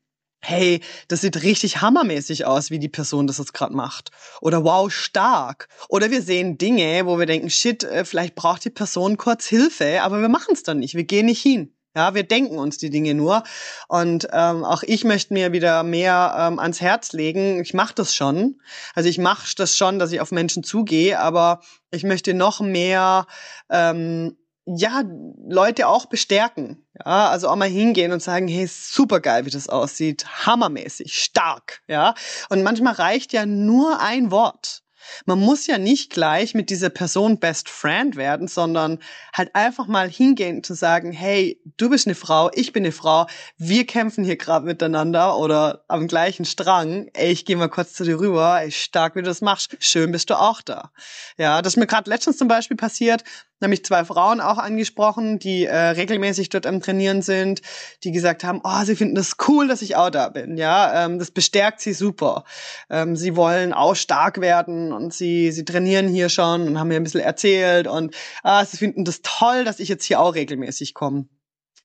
hey, 0.40 0.80
das 1.09 1.23
sieht 1.23 1.42
richtig 1.42 1.80
hammermäßig 1.80 2.47
aus, 2.47 2.71
wie 2.71 2.78
die 2.78 2.88
Person 2.88 3.26
das 3.26 3.38
jetzt 3.38 3.54
gerade 3.54 3.75
macht. 3.75 4.11
Oder 4.40 4.64
wow, 4.64 4.90
stark. 4.90 5.68
Oder 5.88 6.11
wir 6.11 6.23
sehen 6.23 6.59
Dinge, 6.59 7.07
wo 7.07 7.18
wir 7.18 7.26
denken, 7.26 7.50
shit, 7.50 7.85
äh, 7.85 8.04
vielleicht 8.04 8.35
braucht 8.35 8.64
die 8.64 8.71
Person 8.71 9.16
kurz 9.16 9.47
Hilfe, 9.47 10.02
aber 10.02 10.21
wir 10.21 10.28
machen 10.28 10.54
es 10.54 10.62
dann 10.62 10.78
nicht, 10.78 10.95
wir 10.95 11.04
gehen 11.04 11.26
nicht 11.26 11.42
hin. 11.42 11.75
Ja, 11.97 12.14
wir 12.14 12.23
denken 12.23 12.59
uns 12.59 12.78
die 12.78 12.90
Dinge 12.90 13.14
nur. 13.14 13.42
Und 13.88 14.28
ähm, 14.33 14.62
auch 14.64 14.85
ich 14.85 15.02
möchte 15.02 15.35
mir 15.35 15.52
wieder 15.52 15.83
mehr 15.83 16.35
ähm, 16.38 16.59
ans 16.61 16.80
Herz 16.80 17.12
legen. 17.12 17.61
Ich 17.61 17.75
mache 17.75 17.95
das 17.95 18.14
schon. 18.14 18.61
Also 18.95 19.09
ich 19.09 19.18
mache 19.18 19.49
das 19.57 19.76
schon, 19.76 19.99
dass 19.99 20.12
ich 20.12 20.21
auf 20.21 20.30
Menschen 20.30 20.62
zugehe, 20.62 21.18
aber 21.18 21.61
ich 21.90 22.04
möchte 22.04 22.35
noch 22.35 22.61
mehr 22.61 23.26
ähm, 23.68 24.37
ja, 24.76 25.02
Leute 25.48 25.88
auch 25.88 26.06
bestärken. 26.06 26.87
Ja, 26.94 27.28
also 27.28 27.48
auch 27.48 27.56
mal 27.56 27.68
hingehen 27.68 28.12
und 28.12 28.22
sagen, 28.22 28.48
hey, 28.48 28.66
super 28.66 29.20
geil, 29.20 29.46
wie 29.46 29.50
das 29.50 29.68
aussieht. 29.68 30.26
Hammermäßig, 30.46 31.16
stark. 31.16 31.80
Ja, 31.88 32.14
und 32.50 32.62
manchmal 32.62 32.94
reicht 32.94 33.32
ja 33.32 33.46
nur 33.46 34.00
ein 34.00 34.30
Wort. 34.30 34.82
Man 35.25 35.38
muss 35.40 35.66
ja 35.66 35.78
nicht 35.78 36.10
gleich 36.10 36.54
mit 36.54 36.68
dieser 36.68 36.90
Person 36.90 37.38
Best 37.38 37.70
Friend 37.70 38.16
werden, 38.16 38.46
sondern 38.46 38.98
halt 39.32 39.54
einfach 39.54 39.87
mal 39.87 40.10
hingehen 40.10 40.62
zu 40.62 40.75
sagen, 40.75 41.12
hey, 41.12 41.60
du 41.78 41.88
bist 41.88 42.06
eine 42.06 42.14
Frau, 42.14 42.50
ich 42.52 42.72
bin 42.72 42.84
eine 42.84 42.92
Frau, 42.92 43.26
wir 43.56 43.87
kämpfen 43.87 44.22
hier 44.25 44.37
gerade 44.37 44.66
miteinander 44.66 45.38
oder 45.38 45.84
am 45.88 46.08
gleichen 46.08 46.44
Strang. 46.44 47.08
Ey, 47.14 47.32
ich 47.32 47.44
gehe 47.46 47.56
mal 47.56 47.68
kurz 47.70 47.94
zu 47.94 48.04
dir 48.04 48.18
rüber, 48.20 48.60
ey, 48.60 48.70
stark, 48.70 49.14
wie 49.16 49.22
du 49.22 49.26
das 49.28 49.40
machst. 49.40 49.76
Schön 49.80 50.12
bist 50.12 50.28
du 50.28 50.38
auch 50.38 50.60
da. 50.60 50.90
Ja, 51.38 51.62
das 51.62 51.75
ist 51.75 51.76
mir 51.78 51.87
gerade 51.87 52.10
letztens 52.10 52.37
zum 52.37 52.48
Beispiel 52.48 52.76
passiert 52.76 53.25
nämlich 53.60 53.84
zwei 53.84 54.04
Frauen 54.04 54.40
auch 54.40 54.58
angesprochen, 54.58 55.38
die 55.38 55.64
äh, 55.64 55.76
regelmäßig 55.76 56.48
dort 56.48 56.66
am 56.66 56.80
Trainieren 56.80 57.22
sind, 57.22 57.62
die 58.04 58.12
gesagt 58.12 58.44
haben, 58.44 58.60
oh, 58.64 58.84
sie 58.84 58.96
finden 58.96 59.14
das 59.14 59.36
cool, 59.48 59.68
dass 59.68 59.82
ich 59.82 59.96
auch 59.96 60.10
da 60.10 60.28
bin. 60.28 60.56
Ja, 60.56 61.04
ähm, 61.04 61.18
das 61.18 61.30
bestärkt 61.30 61.80
sie 61.80 61.92
super. 61.92 62.44
Ähm, 62.90 63.16
sie 63.16 63.36
wollen 63.36 63.72
auch 63.72 63.96
stark 63.96 64.40
werden 64.40 64.92
und 64.92 65.12
sie 65.12 65.52
sie 65.52 65.64
trainieren 65.64 66.08
hier 66.08 66.28
schon 66.28 66.66
und 66.68 66.78
haben 66.78 66.88
mir 66.88 66.96
ein 66.96 67.04
bisschen 67.04 67.20
erzählt 67.20 67.86
und 67.86 68.14
ah, 68.42 68.64
sie 68.64 68.76
finden 68.76 69.04
das 69.04 69.20
toll, 69.22 69.64
dass 69.64 69.80
ich 69.80 69.88
jetzt 69.88 70.04
hier 70.04 70.20
auch 70.20 70.34
regelmäßig 70.34 70.94
komme. 70.94 71.26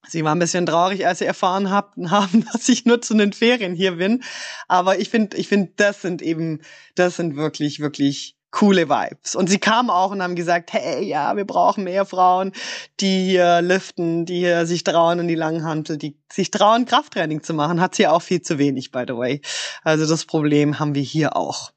Sie 0.07 0.23
war 0.23 0.35
ein 0.35 0.39
bisschen 0.39 0.65
traurig, 0.65 1.07
als 1.07 1.19
sie 1.19 1.25
erfahren 1.25 1.69
haben, 1.69 2.45
dass 2.51 2.67
ich 2.69 2.85
nur 2.85 3.01
zu 3.01 3.13
den 3.15 3.33
Ferien 3.33 3.73
hier 3.73 3.93
bin. 3.93 4.23
Aber 4.67 4.99
ich 4.99 5.09
finde, 5.09 5.37
ich 5.37 5.47
finde, 5.47 5.71
das 5.75 6.01
sind 6.01 6.21
eben, 6.21 6.61
das 6.95 7.15
sind 7.15 7.35
wirklich, 7.35 7.79
wirklich 7.79 8.35
coole 8.53 8.87
Vibes. 8.87 9.35
Und 9.35 9.49
sie 9.49 9.57
kamen 9.57 9.89
auch 9.89 10.11
und 10.11 10.21
haben 10.21 10.35
gesagt, 10.35 10.71
hey, 10.71 11.03
ja, 11.03 11.35
wir 11.35 11.45
brauchen 11.45 11.83
mehr 11.83 12.05
Frauen, 12.05 12.53
die 12.99 13.25
hier 13.25 13.61
liften, 13.61 14.25
die 14.25 14.37
hier 14.37 14.65
sich 14.67 14.83
trauen 14.83 15.19
in 15.19 15.27
die 15.27 15.35
Langhantel, 15.35 15.97
die 15.97 16.17
sich 16.31 16.51
trauen, 16.51 16.85
Krafttraining 16.85 17.43
zu 17.43 17.53
machen. 17.53 17.81
Hat 17.81 17.95
sie 17.95 18.07
auch 18.07 18.21
viel 18.21 18.41
zu 18.41 18.59
wenig, 18.59 18.91
by 18.91 19.03
the 19.07 19.17
way. 19.17 19.41
Also 19.83 20.07
das 20.07 20.25
Problem 20.25 20.79
haben 20.79 20.95
wir 20.95 21.01
hier 21.01 21.35
auch. 21.35 21.71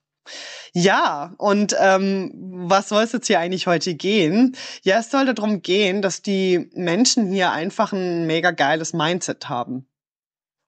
Ja, 0.74 1.32
und 1.38 1.74
ähm, 1.80 2.32
was 2.68 2.90
soll 2.90 3.04
es 3.04 3.12
jetzt 3.12 3.28
hier 3.28 3.40
eigentlich 3.40 3.66
heute 3.66 3.94
gehen? 3.94 4.54
Ja, 4.82 4.98
es 4.98 5.10
soll 5.10 5.24
darum 5.32 5.62
gehen, 5.62 6.02
dass 6.02 6.20
die 6.20 6.68
Menschen 6.74 7.32
hier 7.32 7.52
einfach 7.52 7.92
ein 7.92 8.26
mega 8.26 8.50
geiles 8.50 8.92
Mindset 8.92 9.48
haben. 9.48 9.88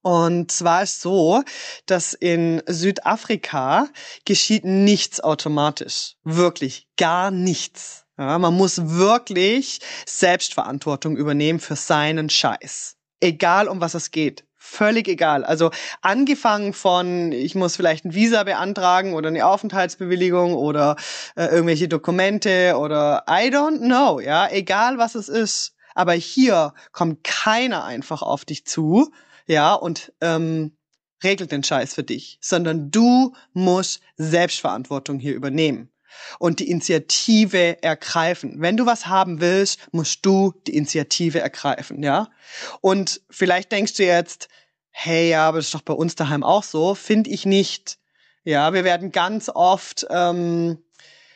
Und 0.09 0.51
zwar 0.51 0.85
ist 0.85 1.03
so, 1.03 1.43
dass 1.85 2.15
in 2.15 2.63
Südafrika 2.67 3.89
geschieht 4.25 4.65
nichts 4.65 5.21
automatisch. 5.21 6.15
Wirklich 6.25 6.89
gar 6.97 7.31
nichts. 7.31 8.07
Ja, 8.17 8.39
man 8.39 8.55
muss 8.55 8.81
wirklich 8.89 9.81
Selbstverantwortung 10.07 11.19
übernehmen 11.19 11.61
für 11.61 11.77
seinen 11.77 12.31
Scheiß. 12.31 12.97
Egal 13.21 13.69
um 13.69 13.83
was 13.83 13.93
es 13.93 14.11
geht 14.11 14.45
völlig 14.57 15.09
egal. 15.09 15.45
Also 15.45 15.71
angefangen 16.01 16.73
von, 16.73 17.33
ich 17.33 17.55
muss 17.55 17.77
vielleicht 17.77 18.07
ein 18.07 18.15
Visa 18.15 18.45
beantragen 18.45 19.13
oder 19.13 19.29
eine 19.29 19.45
Aufenthaltsbewilligung 19.45 20.55
oder 20.55 20.97
äh, 21.37 21.47
irgendwelche 21.47 21.87
Dokumente 21.87 22.79
oder 22.79 23.25
I 23.29 23.51
don't 23.51 23.81
know, 23.81 24.21
ja, 24.21 24.49
egal 24.51 24.97
was 24.97 25.15
es 25.15 25.29
ist. 25.29 25.75
Aber 25.95 26.15
hier 26.15 26.73
kommt 26.93 27.25
keiner 27.25 27.85
einfach 27.85 28.23
auf 28.23 28.47
dich 28.47 28.65
zu, 28.65 29.11
ja, 29.49 29.75
und 29.75 30.13
ähm, 30.21 30.77
regelt 31.25 31.51
den 31.51 31.65
Scheiß 31.65 31.95
für 31.95 32.05
dich, 32.05 32.39
sondern 32.41 32.91
du 32.91 33.35
musst 33.53 34.01
Selbstverantwortung 34.17 35.19
hier 35.19 35.35
übernehmen 35.35 35.91
und 36.39 36.61
die 36.61 36.71
Initiative 36.71 37.83
ergreifen. 37.83 38.61
Wenn 38.61 38.77
du 38.77 38.87
was 38.87 39.07
haben 39.07 39.41
willst, 39.41 39.81
musst 39.93 40.25
du 40.25 40.55
die 40.67 40.77
Initiative 40.77 41.41
ergreifen, 41.41 42.03
ja? 42.03 42.29
Und 42.81 43.21
vielleicht 43.31 43.73
denkst 43.73 43.95
du 43.95 44.05
jetzt, 44.05 44.49
hey, 44.91 45.31
ja, 45.31 45.49
aber 45.49 45.59
das 45.59 45.67
ist 45.67 45.75
doch 45.75 45.83
bei 45.83 45.95
uns 45.95 46.15
daheim 46.15 46.43
auch 46.43 46.63
so. 46.63 46.95
Finde 46.95 47.31
ich 47.31 47.47
nicht. 47.47 47.99
Ja, 48.45 48.73
wir 48.73 48.85
werden 48.85 49.13
ganz 49.13 49.49
oft, 49.49 50.07
ähm, 50.11 50.79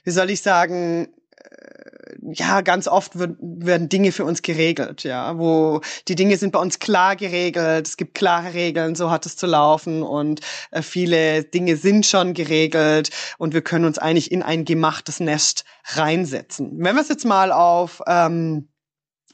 wie 0.05 0.11
soll 0.11 0.31
ich 0.31 0.43
sagen, 0.43 1.15
äh, 1.37 1.92
ja, 2.21 2.61
ganz 2.61 2.89
oft 2.89 3.19
wird, 3.19 3.37
werden 3.41 3.89
Dinge 3.89 4.13
für 4.13 4.25
uns 4.25 4.43
geregelt, 4.43 5.05
ja, 5.05 5.39
wo 5.39 5.81
die 6.09 6.15
Dinge 6.15 6.37
sind 6.37 6.53
bei 6.53 6.59
uns 6.59 6.79
klar 6.79 7.17
geregelt, 7.17 7.87
es 7.87 7.97
gibt 7.97 8.15
klare 8.15 8.55
Regeln, 8.55 8.95
so 8.95 9.11
hat 9.11 9.27
es 9.27 9.37
zu 9.37 9.47
laufen 9.47 10.03
und 10.03 10.41
äh, 10.71 10.83
viele 10.83 11.45
Dinge 11.45 11.77
sind 11.77 12.07
schon 12.07 12.35
geregelt 12.35 13.11
und 13.39 13.55
wir 13.55 13.63
können 13.63 13.85
uns 13.85 13.99
eigentlich 13.99 14.31
in 14.31 14.43
ein 14.43 14.65
gemachtes 14.65 15.21
Nest 15.21 15.65
reinsetzen. 15.95 16.73
Wenn 16.79 16.95
wir 16.95 17.03
es 17.03 17.09
jetzt 17.09 17.25
mal 17.25 17.53
auf 17.53 18.03
ähm, 18.07 18.69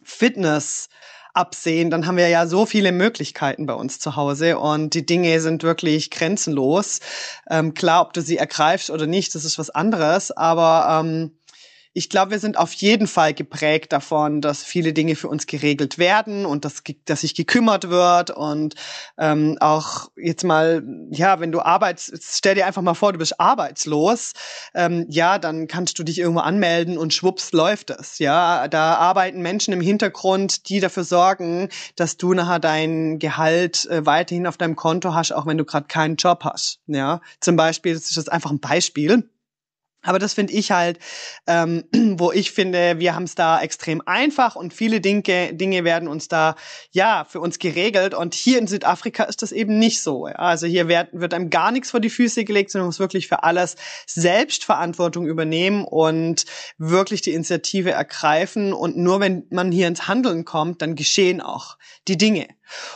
Fitness 0.02 0.88
absehen, 1.34 1.90
dann 1.90 2.06
haben 2.06 2.16
wir 2.16 2.28
ja 2.28 2.46
so 2.46 2.66
viele 2.66 2.92
Möglichkeiten 2.92 3.66
bei 3.66 3.74
uns 3.74 4.00
zu 4.00 4.16
Hause 4.16 4.58
und 4.58 4.94
die 4.94 5.06
Dinge 5.06 5.40
sind 5.40 5.62
wirklich 5.62 6.10
grenzenlos. 6.10 7.00
Ähm, 7.48 7.74
klar, 7.74 8.02
ob 8.02 8.12
du 8.12 8.20
sie 8.20 8.36
ergreifst 8.38 8.90
oder 8.90 9.06
nicht, 9.06 9.34
das 9.34 9.44
ist 9.44 9.58
was 9.58 9.70
anderes, 9.70 10.30
aber 10.32 11.00
ähm, 11.00 11.37
ich 11.92 12.10
glaube, 12.10 12.32
wir 12.32 12.38
sind 12.38 12.58
auf 12.58 12.72
jeden 12.74 13.06
Fall 13.06 13.34
geprägt 13.34 13.92
davon, 13.92 14.40
dass 14.40 14.62
viele 14.62 14.92
Dinge 14.92 15.16
für 15.16 15.28
uns 15.28 15.46
geregelt 15.46 15.98
werden 15.98 16.46
und 16.46 16.64
dass, 16.64 16.82
dass 17.04 17.22
sich 17.22 17.34
gekümmert 17.34 17.88
wird 17.88 18.30
und 18.30 18.74
ähm, 19.18 19.56
auch 19.60 20.10
jetzt 20.16 20.44
mal, 20.44 20.82
ja, 21.10 21.40
wenn 21.40 21.52
du 21.52 21.60
arbeitest, 21.60 22.36
stell 22.36 22.54
dir 22.54 22.66
einfach 22.66 22.82
mal 22.82 22.94
vor, 22.94 23.12
du 23.12 23.18
bist 23.18 23.40
arbeitslos, 23.40 24.32
ähm, 24.74 25.06
ja, 25.08 25.38
dann 25.38 25.66
kannst 25.66 25.98
du 25.98 26.04
dich 26.04 26.18
irgendwo 26.18 26.40
anmelden 26.40 26.98
und 26.98 27.14
schwupps 27.14 27.52
läuft 27.52 27.90
es, 27.90 28.18
ja. 28.18 28.68
Da 28.68 28.94
arbeiten 28.94 29.42
Menschen 29.42 29.72
im 29.72 29.80
Hintergrund, 29.80 30.68
die 30.68 30.80
dafür 30.80 31.04
sorgen, 31.04 31.68
dass 31.96 32.16
du 32.16 32.34
nachher 32.34 32.60
dein 32.60 33.18
Gehalt 33.18 33.86
äh, 33.86 34.04
weiterhin 34.06 34.46
auf 34.46 34.56
deinem 34.56 34.76
Konto 34.76 35.14
hast, 35.14 35.32
auch 35.32 35.46
wenn 35.46 35.58
du 35.58 35.64
gerade 35.64 35.86
keinen 35.86 36.16
Job 36.16 36.44
hast, 36.44 36.80
ja. 36.86 37.20
Zum 37.40 37.56
Beispiel, 37.56 37.94
das 37.94 38.04
ist 38.04 38.16
jetzt 38.16 38.32
einfach 38.32 38.50
ein 38.50 38.60
Beispiel 38.60 39.28
aber 40.02 40.20
das 40.20 40.34
finde 40.34 40.52
ich 40.52 40.70
halt, 40.70 41.00
ähm, 41.46 41.84
wo 42.18 42.30
ich 42.30 42.52
finde, 42.52 42.98
wir 42.98 43.14
haben 43.14 43.24
es 43.24 43.34
da 43.34 43.60
extrem 43.60 44.00
einfach 44.06 44.54
und 44.54 44.72
viele 44.72 45.00
Dinge, 45.00 45.52
Dinge 45.52 45.84
werden 45.84 46.08
uns 46.08 46.28
da 46.28 46.54
ja 46.92 47.26
für 47.28 47.40
uns 47.40 47.58
geregelt. 47.58 48.14
Und 48.14 48.34
hier 48.34 48.58
in 48.58 48.68
Südafrika 48.68 49.24
ist 49.24 49.42
das 49.42 49.50
eben 49.50 49.78
nicht 49.78 50.00
so. 50.02 50.26
Also 50.26 50.66
hier 50.66 50.86
wird, 50.86 51.08
wird 51.12 51.34
einem 51.34 51.50
gar 51.50 51.72
nichts 51.72 51.90
vor 51.90 52.00
die 52.00 52.10
Füße 52.10 52.44
gelegt, 52.44 52.70
sondern 52.70 52.84
man 52.84 52.88
muss 52.90 53.00
wirklich 53.00 53.26
für 53.26 53.42
alles 53.42 53.74
Selbstverantwortung 54.06 55.26
übernehmen 55.26 55.84
und 55.84 56.44
wirklich 56.78 57.20
die 57.20 57.32
Initiative 57.32 57.90
ergreifen. 57.90 58.72
Und 58.72 58.96
nur 58.96 59.18
wenn 59.18 59.46
man 59.50 59.72
hier 59.72 59.88
ins 59.88 60.06
Handeln 60.06 60.44
kommt, 60.44 60.80
dann 60.80 60.94
geschehen 60.94 61.40
auch 61.40 61.76
die 62.06 62.16
Dinge. 62.16 62.46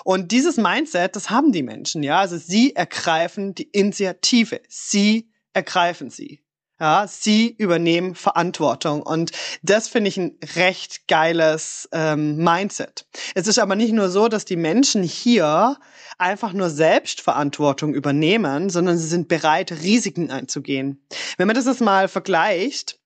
Und 0.05 0.31
dieses 0.31 0.57
Mindset, 0.57 1.17
das 1.17 1.31
haben 1.31 1.51
die 1.51 1.63
Menschen, 1.65 2.03
ja. 2.05 2.21
Also 2.21 2.39
sie 2.39 2.77
ergreifen 2.77 3.55
die 3.55 3.65
Initiative. 3.65 4.61
Sie 4.69 5.31
ergreifen 5.53 6.09
sie. 6.09 6.43
Ja, 6.83 7.07
sie 7.07 7.55
übernehmen 7.59 8.17
Verantwortung 8.17 9.03
und 9.03 9.31
das 9.63 9.87
finde 9.87 10.09
ich 10.09 10.17
ein 10.17 10.37
recht 10.57 11.07
geiles 11.07 11.89
ähm, 11.93 12.39
Mindset. 12.39 13.07
Es 13.37 13.47
ist 13.47 13.61
aber 13.61 13.77
nicht 13.77 13.93
nur 13.93 14.11
so, 14.11 14.27
dass 14.27 14.45
die 14.45 14.57
Menschen 14.57 15.05
hier 15.05 15.77
einfach 16.19 16.53
nur 16.53 16.71
Selbstverantwortung 16.71 17.95
übernehmen, 17.95 18.69
sondern 18.69 18.99
sie 18.99 19.07
sind 19.07 19.29
bereit, 19.29 19.71
Risiken 19.71 20.33
einzugehen. 20.33 21.07
Wenn 21.37 21.47
man 21.47 21.55
das 21.55 21.67
jetzt 21.67 21.83
mal 21.83 22.09
vergleicht, 22.09 22.99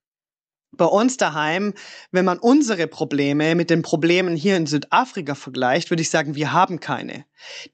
bei 0.72 0.86
uns 0.86 1.18
daheim, 1.18 1.74
wenn 2.10 2.24
man 2.24 2.38
unsere 2.38 2.86
Probleme 2.86 3.54
mit 3.54 3.68
den 3.68 3.82
Problemen 3.82 4.36
hier 4.36 4.56
in 4.56 4.64
Südafrika 4.64 5.34
vergleicht, 5.34 5.90
würde 5.90 6.00
ich 6.00 6.08
sagen, 6.08 6.34
wir 6.34 6.50
haben 6.54 6.80
keine. 6.80 7.26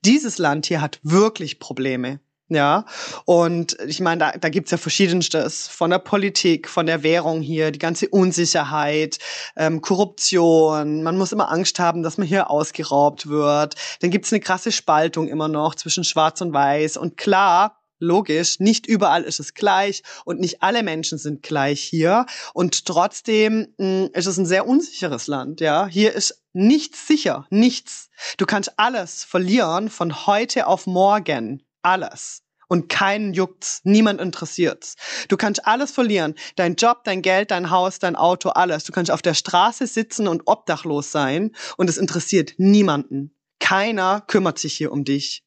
Dieses 0.04 0.38
Land 0.38 0.66
hier 0.66 0.80
hat 0.80 0.99
wirklich 1.04 1.61
Probleme. 1.61 2.18
Ja, 2.54 2.85
und 3.25 3.78
ich 3.87 4.00
meine, 4.00 4.18
da, 4.18 4.32
da 4.32 4.49
gibt's 4.49 4.71
ja 4.71 4.76
verschiedenstes 4.76 5.68
von 5.68 5.90
der 5.90 5.99
Politik, 5.99 6.68
von 6.68 6.87
der 6.87 7.02
Währung 7.02 7.40
hier, 7.40 7.71
die 7.71 7.78
ganze 7.78 8.09
Unsicherheit, 8.09 9.18
ähm, 9.56 9.80
Korruption. 9.80 11.02
Man 11.02 11.16
muss 11.16 11.32
immer 11.32 11.50
Angst 11.50 11.78
haben, 11.78 12.02
dass 12.02 12.18
man 12.18 12.26
hier 12.26 12.50
ausgeraubt 12.50 13.28
wird. 13.28 13.75
Dann 14.00 14.11
gibt's 14.11 14.32
eine 14.32 14.40
krasse 14.40 14.73
Spaltung 14.73 15.28
immer 15.28 15.49
noch 15.49 15.75
zwischen 15.75 16.04
Schwarz 16.04 16.40
und 16.42 16.52
Weiß. 16.52 16.97
Und 16.99 17.16
klar, 17.16 17.82
logisch, 18.02 18.61
nicht 18.61 18.87
überall 18.87 19.23
ist 19.23 19.40
es 19.40 19.54
gleich 19.54 20.02
und 20.25 20.40
nicht 20.40 20.62
alle 20.62 20.82
Menschen 20.82 21.16
sind 21.16 21.42
gleich 21.42 21.80
hier. 21.80 22.26
Und 22.52 22.85
trotzdem 22.85 23.68
mh, 23.78 23.87
hm, 23.87 24.11
ist 24.12 24.26
es 24.26 24.37
ein 24.37 24.47
sehr 24.47 24.66
unsicheres 24.66 25.26
Land. 25.26 25.61
Ja, 25.61 25.87
hier 25.87 26.12
ist 26.12 26.42
nichts 26.52 27.06
sicher, 27.06 27.47
nichts. 27.49 28.11
Du 28.37 28.44
kannst 28.44 28.78
alles 28.78 29.25
verlieren 29.25 29.88
von 29.88 30.26
heute 30.26 30.66
auf 30.66 30.87
morgen 30.87 31.62
alles. 31.82 32.41
Und 32.72 32.88
keinen 32.88 33.34
juckt's, 33.34 33.82
niemand 33.84 34.18
interessiert's. 34.18 34.96
Du 35.28 35.36
kannst 35.36 35.66
alles 35.66 35.92
verlieren. 35.92 36.34
Dein 36.56 36.74
Job, 36.76 37.04
dein 37.04 37.20
Geld, 37.20 37.50
dein 37.50 37.68
Haus, 37.68 37.98
dein 37.98 38.16
Auto, 38.16 38.48
alles. 38.48 38.84
Du 38.84 38.92
kannst 38.92 39.10
auf 39.10 39.20
der 39.20 39.34
Straße 39.34 39.86
sitzen 39.86 40.26
und 40.26 40.44
obdachlos 40.46 41.12
sein 41.12 41.50
und 41.76 41.90
es 41.90 41.98
interessiert 41.98 42.54
niemanden. 42.56 43.36
Keiner 43.60 44.22
kümmert 44.26 44.58
sich 44.58 44.72
hier 44.72 44.90
um 44.90 45.04
dich. 45.04 45.44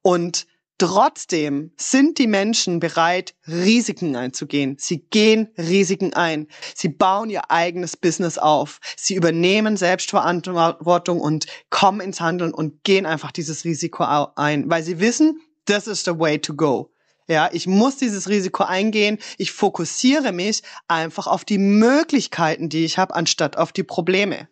Und 0.00 0.46
Trotzdem 0.78 1.70
sind 1.76 2.18
die 2.18 2.26
Menschen 2.26 2.80
bereit, 2.80 3.34
Risiken 3.46 4.16
einzugehen. 4.16 4.76
Sie 4.78 5.06
gehen 5.06 5.48
Risiken 5.56 6.14
ein. 6.14 6.48
Sie 6.74 6.88
bauen 6.88 7.30
ihr 7.30 7.50
eigenes 7.50 7.96
Business 7.96 8.38
auf. 8.38 8.80
Sie 8.96 9.14
übernehmen 9.14 9.76
Selbstverantwortung 9.76 11.20
und 11.20 11.46
kommen 11.70 12.00
ins 12.00 12.20
Handeln 12.20 12.52
und 12.52 12.82
gehen 12.82 13.06
einfach 13.06 13.30
dieses 13.30 13.64
Risiko 13.64 14.04
ein, 14.34 14.68
weil 14.68 14.82
sie 14.82 14.98
wissen, 14.98 15.40
das 15.66 15.86
ist 15.86 16.04
the 16.04 16.18
way 16.18 16.38
to 16.38 16.54
go. 16.54 16.90
Ja, 17.26 17.48
ich 17.52 17.66
muss 17.66 17.96
dieses 17.96 18.28
Risiko 18.28 18.64
eingehen. 18.64 19.18
Ich 19.38 19.52
fokussiere 19.52 20.32
mich 20.32 20.62
einfach 20.88 21.26
auf 21.26 21.44
die 21.44 21.58
Möglichkeiten, 21.58 22.68
die 22.68 22.84
ich 22.84 22.98
habe, 22.98 23.14
anstatt 23.14 23.56
auf 23.56 23.72
die 23.72 23.82
Probleme. 23.82 24.48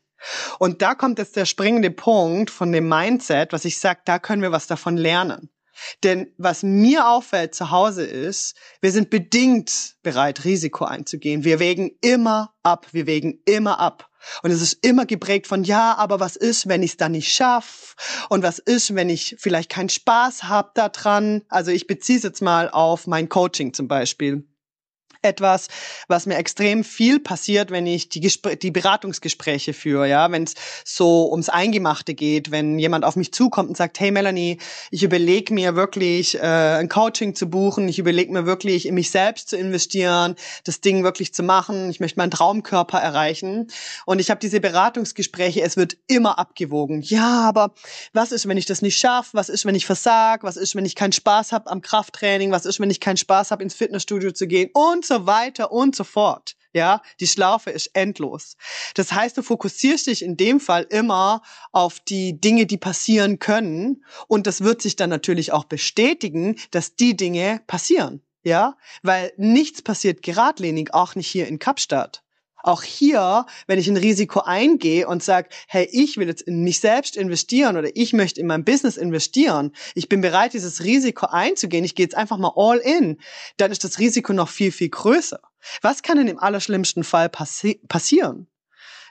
Und 0.59 0.83
da 0.83 0.95
kommt 0.95 1.19
jetzt 1.19 1.37
der 1.37 1.45
springende 1.45 1.91
Punkt 1.91 2.51
von 2.51 2.73
dem 2.73 2.89
Mindset, 2.89 3.53
was 3.53 3.65
ich 3.65 3.79
sage, 3.79 4.01
da 4.05 4.19
können 4.19 4.41
wir 4.41 4.53
was 4.53 4.67
davon 4.67 4.97
lernen. 4.97 5.51
Denn 6.05 6.33
was 6.39 6.63
mir 6.63 7.09
auffällt 7.09 7.55
zu 7.55 7.71
Hause 7.71 8.05
ist, 8.05 8.57
wir 8.81 8.93
sind 8.93 9.11
bedingt 9.11 9.97
bereit, 10.03 10.45
Risiko 10.45 10.85
einzugehen. 10.85 11.45
Wir 11.45 11.59
wägen 11.59 11.91
immer 12.01 12.55
ab, 12.63 12.87
wir 12.93 13.07
wägen 13.07 13.41
immer 13.47 13.81
ab. 13.81 14.09
Und 14.43 14.51
es 14.51 14.63
ist 14.63 14.85
immer 14.85 15.07
geprägt 15.07 15.47
von, 15.47 15.65
ja, 15.65 15.95
aber 15.97 16.21
was 16.21 16.37
ist, 16.37 16.69
wenn 16.69 16.83
ich 16.83 16.93
es 16.93 16.97
dann 16.97 17.13
nicht 17.13 17.33
schaffe? 17.33 17.95
Und 18.29 18.43
was 18.43 18.59
ist, 18.59 18.95
wenn 18.95 19.09
ich 19.09 19.37
vielleicht 19.39 19.71
keinen 19.71 19.89
Spaß 19.89 20.45
habe 20.45 20.71
daran? 20.75 21.43
Also 21.49 21.71
ich 21.71 21.87
beziehe 21.87 22.19
es 22.19 22.25
jetzt 22.25 22.43
mal 22.43 22.71
auf 22.71 23.07
mein 23.07 23.29
Coaching 23.29 23.75
zum 23.75 23.89
Beispiel 23.89 24.45
etwas, 25.23 25.69
was 26.09 26.27
mir 26.27 26.37
extrem 26.37 26.85
viel 26.85 27.21
passiert, 27.21 27.71
wenn 27.71 27.87
ich 27.87 28.09
die, 28.09 28.21
Gespr 28.21 28.57
die 28.57 28.71
Beratungsgespräche 28.71 29.73
führe, 29.73 30.09
ja, 30.09 30.31
wenn 30.31 30.45
es 30.45 30.55
so 30.85 31.31
ums 31.31 31.49
Eingemachte 31.49 32.15
geht, 32.15 32.51
wenn 32.51 32.79
jemand 32.79 33.05
auf 33.05 33.17
mich 33.17 33.33
zukommt 33.33 33.69
und 33.69 33.77
sagt, 33.77 34.01
hey 34.01 34.11
Melanie, 34.11 34.59
ich 34.91 35.03
überlege 35.03 35.55
mir 35.55 35.77
wirklich 35.77 36.35
äh, 36.37 36.41
ein 36.41 36.89
Coaching 36.89 37.35
zu 37.35 37.49
buchen, 37.49 37.89
ich 37.89 37.99
überlege 37.99 38.33
mir 38.33 38.47
wirklich 38.47 38.87
in 38.87 38.95
mich 38.95 39.11
selbst 39.11 39.49
zu 39.49 39.57
investieren, 39.57 40.35
das 40.65 40.81
Ding 40.81 41.05
wirklich 41.05 41.33
zu 41.33 41.43
machen, 41.43 41.91
ich 41.91 42.01
möchte 42.01 42.19
meinen 42.19 42.31
Traumkörper 42.31 42.99
erreichen 42.99 43.69
und 44.07 44.19
ich 44.19 44.31
habe 44.31 44.41
diese 44.41 44.61
Beratungsgespräche, 44.61 45.63
es 45.63 45.77
wird 45.77 45.97
immer 46.09 46.39
abgewogen. 46.39 47.03
Ja, 47.03 47.49
aber 47.49 47.75
was 48.13 48.33
ist, 48.33 48.49
wenn 48.49 48.57
ich 48.57 48.67
das 48.67 48.83
nicht 48.83 48.99
schaffe? 48.99 49.31
Was 49.35 49.49
ist, 49.49 49.65
wenn 49.65 49.75
ich 49.75 49.87
versag? 49.87 50.43
Was 50.43 50.57
ist, 50.57 50.75
wenn 50.75 50.85
ich 50.85 50.95
keinen 50.95 51.13
Spaß 51.13 51.53
habe 51.53 51.71
am 51.71 51.81
Krafttraining? 51.81 52.51
Was 52.51 52.67
ist, 52.67 52.81
wenn 52.81 52.91
ich 52.91 53.01
keinen 53.01 53.17
Spaß 53.17 53.51
habe 53.51 53.63
ins 53.63 53.75
Fitnessstudio 53.75 54.33
zu 54.33 54.47
gehen 54.47 54.71
und 54.73 55.05
so 55.05 55.12
weiter 55.27 55.73
und 55.73 55.95
so 55.97 56.05
fort. 56.05 56.57
Ja, 56.75 57.03
die 57.21 57.27
Schlaufe 57.27 57.71
ist 57.71 57.91
endlos. 57.93 58.57
Das 58.95 59.13
heißt, 59.13 59.37
du 59.37 59.43
fokussierst 59.43 60.07
dich 60.07 60.23
in 60.23 60.39
dem 60.39 60.59
Fall 60.59 60.87
immer 60.89 61.43
auf 61.71 62.01
die 62.01 62.41
Dinge, 62.41 62.65
die 62.65 62.79
passieren 62.79 63.39
können. 63.39 64.05
Und 64.27 64.47
das 64.47 64.63
wird 64.63 64.81
sich 64.81 64.97
dann 64.97 65.11
natürlich 65.11 65.53
auch 65.53 65.65
bestätigen, 65.65 66.57
dass 66.71 66.97
die 66.97 67.15
Dinge 67.15 67.61
passieren. 67.67 68.23
Ja, 68.45 68.77
weil 69.03 69.33
nichts 69.37 69.83
passiert 69.83 70.23
geradlinig, 70.23 70.95
auch 70.95 71.15
nicht 71.15 71.29
hier 71.29 71.47
in 71.47 71.59
Kapstadt. 71.59 72.22
Auch 72.63 72.83
hier, 72.83 73.47
wenn 73.67 73.79
ich 73.79 73.89
ein 73.89 73.97
Risiko 73.97 74.41
eingehe 74.41 75.07
und 75.09 75.23
sage, 75.23 75.49
hey, 75.67 75.89
ich 75.91 76.17
will 76.17 76.29
jetzt 76.29 76.43
in 76.43 76.63
mich 76.63 76.81
selbst 76.81 77.17
investieren 77.17 77.77
oder 77.77 77.95
ich 77.95 78.13
möchte 78.13 78.41
in 78.41 78.47
mein 78.47 78.65
Business 78.65 78.97
investieren, 78.97 79.73
ich 79.95 80.09
bin 80.09 80.21
bereit, 80.21 80.53
dieses 80.53 80.85
Risiko 80.85 81.27
einzugehen, 81.27 81.85
ich 81.85 81.95
gehe 81.95 82.07
jetzt 82.07 82.17
einfach 82.17 82.39
mal 82.39 82.53
all 82.57 82.79
in, 82.79 83.19
dann 83.57 83.73
ist 83.73 83.85
das 83.85 83.99
Risiko 83.99 84.33
noch 84.33 84.49
viel, 84.49 84.73
viel 84.73 84.91
größer. 84.91 85.41
Was 85.81 86.03
kann 86.03 86.19
denn 86.19 86.29
im 86.29 86.39
allerschlimmsten 86.39 87.05
Fall 87.05 87.29
passi 87.29 87.81
passieren? 87.89 88.47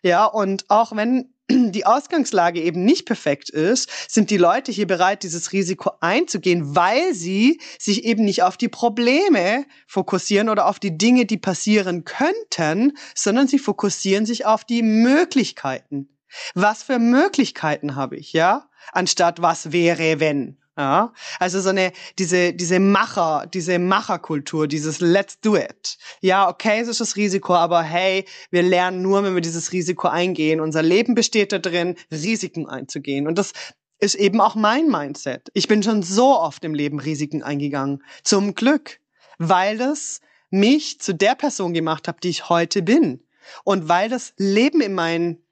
Ja, 0.04 0.26
und 0.26 0.70
auch 0.70 0.96
wenn 0.96 1.34
die 1.72 1.86
Ausgangslage 1.86 2.62
eben 2.62 2.84
nicht 2.84 3.06
perfekt 3.06 3.50
ist, 3.50 3.90
sind 4.10 4.30
die 4.30 4.38
Leute 4.38 4.72
hier 4.72 4.88
bereit, 4.88 5.24
dieses 5.24 5.52
Risiko 5.52 5.92
einzugehen, 6.00 6.76
weil 6.76 7.14
sie 7.14 7.60
sich 7.80 8.06
eben 8.06 8.24
nicht 8.24 8.44
auf 8.44 8.58
die 8.58 8.70
Probleme 8.70 9.66
fokussieren 9.88 10.50
oder 10.50 10.68
auf 10.68 10.80
die 10.80 10.98
Dinge, 10.98 11.26
die 11.26 11.38
passieren 11.38 12.06
könnten, 12.06 12.98
sondern 13.16 13.48
sie 13.48 13.60
fokussieren 13.60 14.26
sich 14.26 14.46
auf 14.46 14.66
die 14.66 14.82
Möglichkeiten. 14.82 16.10
Was 16.54 16.84
für 16.84 17.00
Möglichkeiten 17.00 17.96
habe 17.96 18.18
ich, 18.18 18.34
ja? 18.34 18.70
Anstatt 18.94 19.42
was 19.42 19.72
wäre, 19.72 20.20
wenn. 20.20 20.61
Ja, 20.78 21.14
also 21.38 21.60
so 21.60 21.70
eine 21.70 21.92
diese 22.18 22.54
diese 22.54 22.80
Macher, 22.80 23.46
diese 23.54 23.78
Macherkultur, 23.78 24.68
dieses 24.68 25.02
Let's 25.02 25.40
do 25.42 25.58
it. 25.58 25.98
Ja, 26.22 26.48
okay, 26.50 26.80
es 26.80 26.88
ist 26.88 27.02
das 27.02 27.18
Risiko, 27.18 27.54
aber 27.56 27.84
hey, 27.84 28.26
wir 28.52 28.64
lernen 28.64 29.02
nur, 29.02 29.22
wenn 29.24 29.34
wir 29.36 29.42
dieses 29.42 29.74
Risiko 29.74 30.08
eingehen. 30.08 30.62
Unser 30.62 30.82
Leben 30.82 31.14
besteht 31.14 31.52
darin, 31.52 31.98
Risiken 32.10 32.70
einzugehen 32.70 33.28
und 33.28 33.38
das 33.38 33.52
ist 34.00 34.16
eben 34.16 34.40
auch 34.40 34.56
mein 34.56 34.88
Mindset. 34.88 35.50
Ich 35.54 35.68
bin 35.68 35.84
schon 35.84 36.04
so 36.04 36.40
oft 36.40 36.64
im 36.64 36.74
Leben 36.74 37.00
Risiken 37.00 37.44
eingegangen, 37.44 38.02
zum 38.24 38.56
Glück, 38.56 39.00
weil 39.38 39.78
das 39.78 40.22
mich 40.50 41.00
zu 41.02 41.14
der 41.14 41.36
Person 41.36 41.74
gemacht 41.74 42.08
hat, 42.08 42.24
die 42.24 42.30
ich 42.30 42.50
heute 42.50 42.82
bin 42.82 43.24
und 43.64 43.90
weil 43.90 44.10
das 44.10 44.34
Leben 44.38 44.82
in 44.82 44.94
meinen 44.94 45.44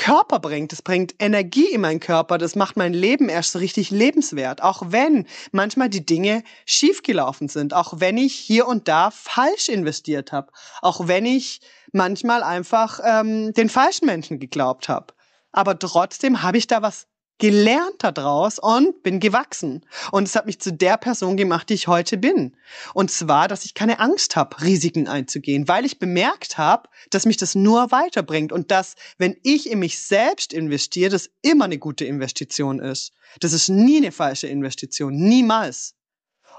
Körper 0.00 0.38
bringt. 0.38 0.72
Es 0.72 0.80
bringt 0.80 1.14
Energie 1.18 1.70
in 1.70 1.82
meinen 1.82 2.00
Körper. 2.00 2.38
Das 2.38 2.56
macht 2.56 2.76
mein 2.76 2.94
Leben 2.94 3.28
erst 3.28 3.52
so 3.52 3.58
richtig 3.58 3.90
lebenswert. 3.90 4.62
Auch 4.62 4.82
wenn 4.86 5.26
manchmal 5.52 5.90
die 5.90 6.04
Dinge 6.04 6.42
schiefgelaufen 6.64 7.48
sind. 7.48 7.74
Auch 7.74 7.94
wenn 7.98 8.16
ich 8.16 8.34
hier 8.34 8.66
und 8.66 8.88
da 8.88 9.10
falsch 9.10 9.68
investiert 9.68 10.32
habe. 10.32 10.50
Auch 10.80 11.06
wenn 11.06 11.26
ich 11.26 11.60
manchmal 11.92 12.42
einfach 12.42 12.98
ähm, 13.04 13.52
den 13.52 13.68
falschen 13.68 14.06
Menschen 14.06 14.40
geglaubt 14.40 14.88
habe. 14.88 15.12
Aber 15.52 15.78
trotzdem 15.78 16.42
habe 16.42 16.56
ich 16.56 16.66
da 16.66 16.80
was 16.80 17.06
gelernt 17.40 17.96
daraus 17.98 18.60
und 18.60 19.02
bin 19.02 19.18
gewachsen. 19.18 19.84
Und 20.12 20.28
es 20.28 20.36
hat 20.36 20.46
mich 20.46 20.60
zu 20.60 20.72
der 20.72 20.96
Person 20.96 21.36
gemacht, 21.36 21.68
die 21.68 21.74
ich 21.74 21.88
heute 21.88 22.16
bin. 22.16 22.56
Und 22.94 23.10
zwar, 23.10 23.48
dass 23.48 23.64
ich 23.64 23.74
keine 23.74 23.98
Angst 23.98 24.36
habe, 24.36 24.60
Risiken 24.62 25.08
einzugehen, 25.08 25.66
weil 25.66 25.84
ich 25.84 25.98
bemerkt 25.98 26.58
habe, 26.58 26.88
dass 27.10 27.26
mich 27.26 27.38
das 27.38 27.56
nur 27.56 27.90
weiterbringt 27.90 28.52
und 28.52 28.70
dass, 28.70 28.94
wenn 29.18 29.36
ich 29.42 29.68
in 29.68 29.80
mich 29.80 29.98
selbst 29.98 30.52
investiere, 30.52 31.10
das 31.10 31.30
immer 31.42 31.64
eine 31.64 31.78
gute 31.78 32.04
Investition 32.04 32.78
ist. 32.78 33.12
Das 33.40 33.52
ist 33.52 33.68
nie 33.68 33.96
eine 33.96 34.12
falsche 34.12 34.46
Investition, 34.46 35.16
niemals. 35.16 35.94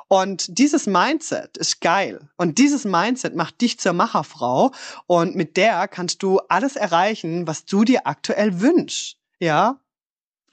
Und 0.08 0.58
dieses 0.58 0.88
Mindset 0.88 1.56
ist 1.56 1.80
geil. 1.80 2.28
Und 2.36 2.58
dieses 2.58 2.84
Mindset 2.84 3.34
macht 3.34 3.62
dich 3.62 3.80
zur 3.80 3.94
Macherfrau. 3.94 4.74
Und 5.08 5.38
mit 5.38 5.56
der 5.56 5.88
kannst 5.88 6.22
du 6.22 6.39
alles 6.50 6.76
erreichen, 6.76 7.48
was 7.48 7.63
du 7.63 7.86
dir 7.86 8.08
aktuell 8.08 8.60
wünschst. 8.60 9.15
Ja, 9.39 9.80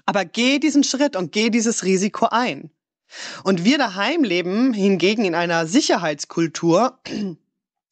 aber 0.09 0.25
geh 0.25 0.59
diesen 0.59 0.85
Schritt 0.85 1.17
und 1.17 1.33
geh 1.33 1.51
dieses 1.51 1.85
Risiko 1.85 2.29
ein. 2.31 2.71
Und 3.45 3.65
wir 3.65 3.77
daheim 3.77 4.25
leben 4.25 4.73
hingegen 4.73 5.27
in 5.27 5.35
einer 5.35 5.67
Sicherheitskultur. 5.67 6.99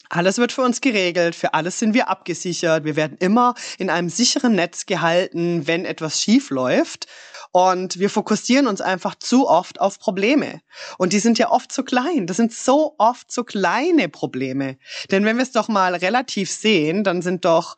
Alles 0.09 0.39
wird 0.39 0.53
für 0.53 0.63
uns 0.63 0.81
geregelt, 0.81 1.35
für 1.35 1.53
alles 1.53 1.79
sind 1.79 1.93
wir 1.93 2.09
abgesichert, 2.09 2.85
wir 2.85 2.97
werden 2.97 3.19
immer 3.19 3.55
in 3.77 3.91
einem 3.91 4.09
sicheren 4.09 4.55
Netz 4.55 4.87
gehalten, 4.87 5.67
wenn 5.67 5.85
etwas 5.85 6.23
schief 6.23 6.49
läuft. 6.49 7.07
Und 7.53 7.99
wir 7.99 8.09
fokussieren 8.09 8.67
uns 8.67 8.81
einfach 8.81 9.15
zu 9.17 9.47
oft 9.47 9.79
auf 9.79 9.99
Probleme. 9.99 10.63
Und 10.97 11.13
die 11.13 11.19
sind 11.19 11.39
ja 11.39 11.51
oft 11.51 11.71
zu 11.71 11.83
klein. 11.83 12.27
Das 12.27 12.39
sind 12.39 12.55
so 12.55 12.95
oft 12.97 13.31
so 13.31 13.45
kleine 13.45 14.09
Probleme. 14.09 14.79
Denn 15.11 15.27
wenn 15.27 15.37
wir 15.37 15.43
es 15.43 15.53
doch 15.53 15.69
mal 15.69 15.95
relativ 15.95 16.51
sehen, 16.51 17.05
dann 17.05 17.21
sind 17.21 17.45
doch 17.45 17.77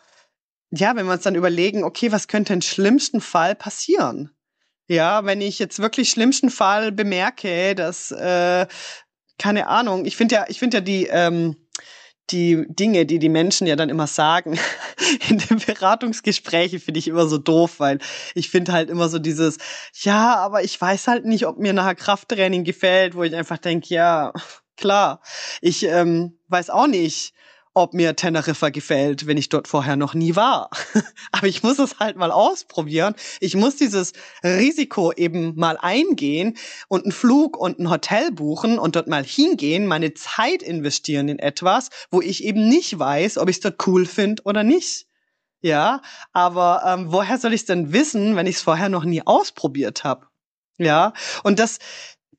ja, 0.71 0.95
wenn 0.97 1.07
wir 1.07 1.13
uns 1.13 1.23
dann 1.23 1.35
überlegen, 1.35 1.85
okay, 1.85 2.13
was 2.13 2.29
könnte 2.29 2.53
im 2.53 2.61
schlimmsten 2.61 3.21
Fall 3.21 3.55
passieren? 3.55 4.31
Ja, 4.87 5.25
wenn 5.25 5.41
ich 5.41 5.59
jetzt 5.59 5.81
wirklich 5.81 6.11
schlimmsten 6.11 6.51
Fall 6.51 6.93
bemerke, 6.93 7.75
dass 7.75 8.11
äh, 8.11 8.67
keine 9.39 9.69
Ahnung, 9.69 10.05
ich 10.05 10.17
finde 10.17 10.37
ja, 10.37 10.45
ich 10.49 10.59
finde 10.59 10.79
ja 10.79 10.81
die 10.81 11.07
ähm, 11.07 11.57
die 12.31 12.67
Dinge, 12.69 13.07
die 13.07 13.19
die 13.19 13.29
Menschen 13.29 13.67
ja 13.67 13.77
dann 13.77 13.89
immer 13.89 14.07
sagen 14.07 14.59
in 15.29 15.39
den 15.39 15.59
Beratungsgesprächen, 15.59 16.81
finde 16.81 16.99
ich 16.99 17.09
immer 17.09 17.27
so 17.27 17.39
doof, 17.39 17.81
weil 17.81 17.99
ich 18.35 18.51
finde 18.51 18.73
halt 18.73 18.91
immer 18.91 19.09
so 19.09 19.19
dieses, 19.19 19.57
ja, 19.95 20.37
aber 20.37 20.63
ich 20.63 20.79
weiß 20.79 21.09
halt 21.09 21.25
nicht, 21.25 21.47
ob 21.47 21.59
mir 21.59 21.73
nachher 21.73 21.95
Krafttraining 21.95 22.65
gefällt, 22.65 23.15
wo 23.15 23.23
ich 23.23 23.35
einfach 23.35 23.59
denke, 23.59 23.95
ja, 23.95 24.33
klar, 24.77 25.23
ich 25.61 25.85
ähm, 25.85 26.39
weiß 26.49 26.71
auch 26.71 26.87
nicht, 26.87 27.33
ob 27.79 27.95
mir 27.95 28.17
Teneriffa 28.17 28.71
gefällt, 28.71 29.27
wenn 29.27 29.37
ich 29.37 29.49
dort 29.49 29.69
vorher 29.69 29.97
noch 29.97 30.14
nie 30.14 30.37
war. 30.37 30.71
Aber 31.33 31.47
ich 31.47 31.62
muss 31.62 31.79
es 31.79 31.99
halt 31.99 32.17
mal 32.17 32.31
ausprobieren. 32.31 33.14
Ich 33.41 33.55
muss 33.55 33.77
dieses 33.77 34.12
Risiko 34.43 35.12
eben 35.12 35.55
mal 35.57 35.79
eingehen 35.81 36.57
und 36.88 37.05
einen 37.05 37.12
Flug 37.12 37.57
und 37.57 37.79
ein 37.79 37.88
Hotel 37.88 38.33
buchen 38.33 38.79
und 38.79 38.97
dort 38.97 39.07
mal 39.07 39.25
hingehen, 39.25 39.87
meine 39.87 40.12
Zeit 40.14 40.62
investieren 40.62 41.29
in 41.29 41.38
etwas, 41.38 41.91
wo 42.11 42.21
ich 42.21 42.45
eben 42.45 42.69
nicht 42.69 42.99
weiß, 42.99 43.38
ob 43.38 43.49
ich 43.49 43.57
es 43.57 43.62
dort 43.62 43.87
cool 43.87 44.07
finde 44.07 44.43
oder 44.45 44.64
nicht. 44.64 45.07
Ja, 45.61 46.03
aber 46.33 46.83
ähm, 46.87 47.12
woher 47.12 47.38
soll 47.38 47.53
ich 47.53 47.62
es 47.62 47.67
denn 47.67 47.93
wissen, 47.93 48.37
wenn 48.37 48.47
ich 48.47 48.57
es 48.57 48.62
vorher 48.62 48.88
noch 48.88 49.05
nie 49.05 49.23
ausprobiert 49.25 50.05
habe? 50.05 50.27
Ja, 50.79 51.12
und 51.43 51.59
das 51.59 51.79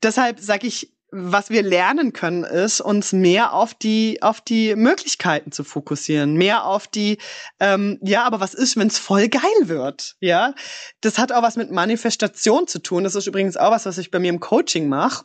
deshalb 0.02 0.40
sage 0.40 0.66
ich 0.66 0.92
was 1.12 1.50
wir 1.50 1.62
lernen 1.62 2.12
können, 2.12 2.44
ist, 2.44 2.80
uns 2.80 3.12
mehr 3.12 3.52
auf 3.52 3.74
die, 3.74 4.22
auf 4.22 4.40
die 4.40 4.76
Möglichkeiten 4.76 5.52
zu 5.52 5.64
fokussieren, 5.64 6.34
mehr 6.34 6.64
auf 6.64 6.86
die, 6.86 7.18
ähm, 7.58 7.98
ja, 8.02 8.24
aber 8.24 8.40
was 8.40 8.54
ist, 8.54 8.76
wenn 8.76 8.88
es 8.88 8.98
voll 8.98 9.28
geil 9.28 9.42
wird? 9.62 10.16
Ja, 10.20 10.54
das 11.00 11.18
hat 11.18 11.32
auch 11.32 11.42
was 11.42 11.56
mit 11.56 11.70
Manifestation 11.70 12.66
zu 12.66 12.78
tun. 12.78 13.04
Das 13.04 13.14
ist 13.14 13.26
übrigens 13.26 13.56
auch 13.56 13.70
was, 13.70 13.86
was 13.86 13.98
ich 13.98 14.10
bei 14.10 14.18
mir 14.18 14.30
im 14.30 14.40
Coaching 14.40 14.88
mache 14.88 15.24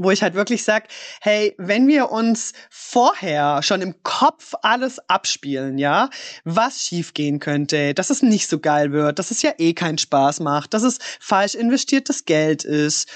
wo 0.00 0.10
ich 0.10 0.22
halt 0.22 0.34
wirklich 0.34 0.62
sag, 0.64 0.88
hey, 1.20 1.54
wenn 1.58 1.88
wir 1.88 2.10
uns 2.10 2.52
vorher 2.70 3.62
schon 3.62 3.82
im 3.82 4.02
Kopf 4.02 4.54
alles 4.62 5.00
abspielen, 5.08 5.78
ja, 5.78 6.08
was 6.44 6.82
schiefgehen 6.82 7.40
könnte, 7.40 7.94
dass 7.94 8.10
es 8.10 8.22
nicht 8.22 8.48
so 8.48 8.58
geil 8.58 8.92
wird, 8.92 9.18
dass 9.18 9.30
es 9.30 9.42
ja 9.42 9.52
eh 9.58 9.74
keinen 9.74 9.98
Spaß 9.98 10.40
macht, 10.40 10.74
dass 10.74 10.82
es 10.82 10.98
falsch 11.20 11.54
investiertes 11.54 12.24
Geld 12.24 12.64
ist 12.64 13.08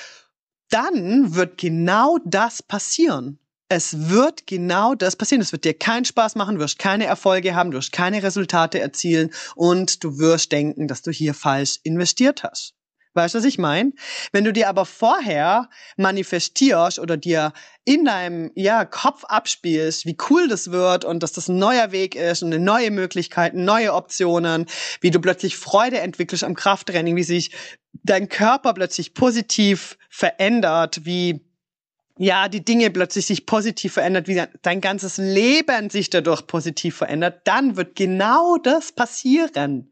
dann 0.73 1.35
wird 1.35 1.59
genau 1.59 2.19
das 2.25 2.63
passieren. 2.63 3.39
Es 3.69 4.11
wird 4.11 4.47
genau 4.47 4.95
das 4.95 5.17
passieren. 5.17 5.41
Es 5.41 5.53
wird 5.53 5.65
dir 5.65 5.75
keinen 5.75 6.05
Spaß 6.05 6.35
machen, 6.35 6.57
du 6.57 6.61
wirst 6.61 6.79
keine 6.79 7.07
Erfolge 7.07 7.55
haben, 7.55 7.71
du 7.71 7.79
wirst 7.79 7.93
keine 7.93 8.23
Resultate 8.23 8.81
erzielen 8.81 9.31
und 9.55 10.05
du 10.05 10.19
wirst 10.19 10.53
denken, 10.53 10.89
dass 10.89 11.03
du 11.03 11.11
hier 11.11 11.35
falsch 11.35 11.79
investiert 11.83 12.43
hast. 12.43 12.75
Weißt 13.15 13.35
du, 13.35 13.39
was 13.39 13.45
ich 13.45 13.59
meine? 13.59 13.93
Wenn 14.33 14.45
du 14.45 14.53
dir 14.53 14.69
aber 14.69 14.87
vorher 14.87 15.69
manifestierst 15.97 16.99
oder 16.99 17.19
dir 17.19 17.53
in 17.85 18.07
deinem 18.07 18.51
ja, 18.55 18.85
Kopf 18.87 19.25
abspielst, 19.25 20.07
wie 20.07 20.17
cool 20.31 20.49
das 20.49 20.71
wird 20.71 21.05
und 21.05 21.23
dass 21.23 21.33
das 21.33 21.49
ein 21.49 21.59
neuer 21.59 21.93
Weg 21.93 22.15
ist 22.15 22.43
und 22.43 22.53
eine 22.55 22.65
neue 22.65 22.91
Möglichkeiten, 22.91 23.65
neue 23.65 23.93
Optionen, 23.93 24.67
wie 25.01 25.11
du 25.11 25.21
plötzlich 25.21 25.57
Freude 25.57 26.01
entwickelst 26.01 26.45
am 26.45 26.55
Krafttraining, 26.55 27.17
wie 27.17 27.23
sich 27.23 27.51
dein 28.03 28.29
Körper 28.31 28.73
plötzlich 28.73 29.13
positiv 29.13 29.99
verändert, 30.09 31.05
wie 31.05 31.45
ja, 32.19 32.49
die 32.49 32.65
Dinge 32.65 32.91
plötzlich 32.91 33.27
sich 33.27 33.47
positiv 33.47 33.95
verändert, 33.95 34.29
wie 34.29 34.43
dein 34.63 34.81
ganzes 34.81 35.17
Leben 35.17 35.91
sich 35.91 36.11
dadurch 36.11 36.47
positiv 36.47 36.97
verändert, 36.97 37.41
dann 37.45 37.77
wird 37.77 37.97
genau 37.97 38.59
das 38.59 38.93
passieren. 38.93 39.92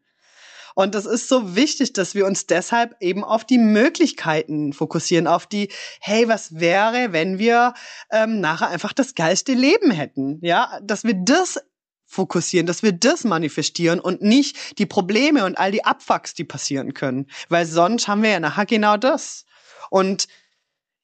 Und 0.75 0.95
das 0.95 1.07
ist 1.07 1.29
so 1.29 1.57
wichtig, 1.57 1.93
dass 1.93 2.15
wir 2.15 2.27
uns 2.27 2.47
deshalb 2.47 2.97
eben 3.01 3.25
auf 3.25 3.45
die 3.45 3.59
Möglichkeiten 3.59 4.73
fokussieren, 4.73 5.27
auf 5.27 5.47
die, 5.47 5.71
hey, 6.01 6.29
was 6.29 6.59
wäre, 6.59 7.13
wenn 7.13 7.39
wir 7.39 7.75
ähm, 8.11 8.41
nachher 8.41 8.69
einfach 8.69 8.93
das 8.93 9.15
geilste 9.15 9.53
Leben 9.53 9.91
hätten? 9.91 10.39
Ja, 10.43 10.79
dass 10.83 11.05
wir 11.05 11.15
das 11.15 11.61
fokussieren, 12.07 12.67
dass 12.67 12.83
wir 12.83 12.93
das 12.93 13.23
manifestieren 13.25 14.01
und 14.01 14.21
nicht 14.21 14.79
die 14.79 14.87
Probleme 14.87 15.45
und 15.45 15.57
all 15.59 15.71
die 15.71 15.85
Abfucks, 15.85 16.35
die 16.35 16.45
passieren 16.45 16.93
können. 16.93 17.27
Weil 17.49 17.67
sonst 17.67 18.09
haben 18.09 18.23
wir 18.23 18.31
ja 18.31 18.41
nachher 18.41 18.67
genau 18.67 18.97
das. 18.97 19.47
Und 19.91 20.27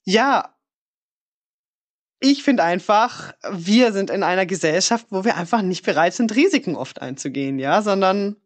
ja, 0.05 0.57
ich 2.19 2.43
finde 2.43 2.65
einfach, 2.65 3.35
wir 3.51 3.93
sind 3.93 4.11
in 4.11 4.23
einer 4.23 4.47
Gesellschaft, 4.47 5.07
wo 5.11 5.25
wir 5.25 5.37
einfach 5.37 5.63
nicht 5.63 5.85
bereit 5.85 6.15
sind, 6.15 6.35
Risiken 6.35 6.75
oft 6.75 7.01
einzugehen, 7.01 7.59
ja, 7.59 7.83
sondern 7.83 8.37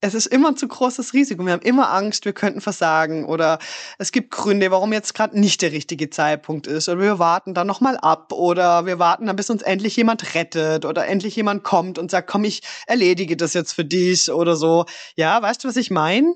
es 0.00 0.14
ist 0.14 0.26
immer 0.26 0.48
ein 0.48 0.56
zu 0.56 0.68
großes 0.68 1.14
Risiko. 1.14 1.44
Wir 1.44 1.52
haben 1.52 1.62
immer 1.62 1.90
Angst, 1.92 2.24
wir 2.24 2.32
könnten 2.32 2.60
versagen 2.60 3.24
oder 3.24 3.58
es 3.98 4.12
gibt 4.12 4.30
Gründe, 4.30 4.70
warum 4.70 4.92
jetzt 4.92 5.14
gerade 5.14 5.38
nicht 5.38 5.62
der 5.62 5.72
richtige 5.72 6.10
Zeitpunkt 6.10 6.66
ist 6.66 6.88
oder 6.88 7.00
wir 7.00 7.18
warten 7.18 7.54
dann 7.54 7.66
noch 7.66 7.80
mal 7.80 7.96
ab 7.96 8.32
oder 8.32 8.86
wir 8.86 8.98
warten 8.98 9.26
dann, 9.26 9.36
bis 9.36 9.50
uns 9.50 9.62
endlich 9.62 9.96
jemand 9.96 10.34
rettet 10.34 10.84
oder 10.84 11.06
endlich 11.06 11.34
jemand 11.36 11.64
kommt 11.64 11.98
und 11.98 12.10
sagt, 12.10 12.28
komm, 12.28 12.44
ich 12.44 12.62
erledige 12.86 13.36
das 13.36 13.54
jetzt 13.54 13.72
für 13.72 13.84
dich 13.84 14.30
oder 14.30 14.56
so. 14.56 14.84
Ja, 15.16 15.40
weißt 15.40 15.64
du, 15.64 15.68
was 15.68 15.76
ich 15.76 15.90
meine? 15.90 16.34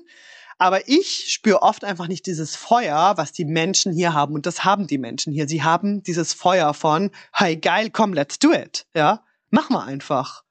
Aber 0.57 0.87
ich 0.87 1.33
spüre 1.33 1.63
oft 1.63 1.83
einfach 1.83 2.07
nicht 2.07 2.27
dieses 2.27 2.55
Feuer, 2.55 3.13
was 3.15 3.31
die 3.31 3.45
Menschen 3.45 3.93
hier 3.93 4.13
haben. 4.13 4.35
Und 4.35 4.45
das 4.45 4.63
haben 4.63 4.85
die 4.85 4.99
Menschen 4.99 5.33
hier. 5.33 5.47
Sie 5.47 5.63
haben 5.63 6.03
dieses 6.03 6.33
Feuer 6.33 6.75
von, 6.75 7.09
hey, 7.33 7.57
geil, 7.57 7.89
komm, 7.91 8.13
let's 8.13 8.37
do 8.37 8.53
it. 8.53 8.85
Ja, 8.93 9.23
mach 9.49 9.71
mal 9.71 9.85
einfach. 9.85 10.43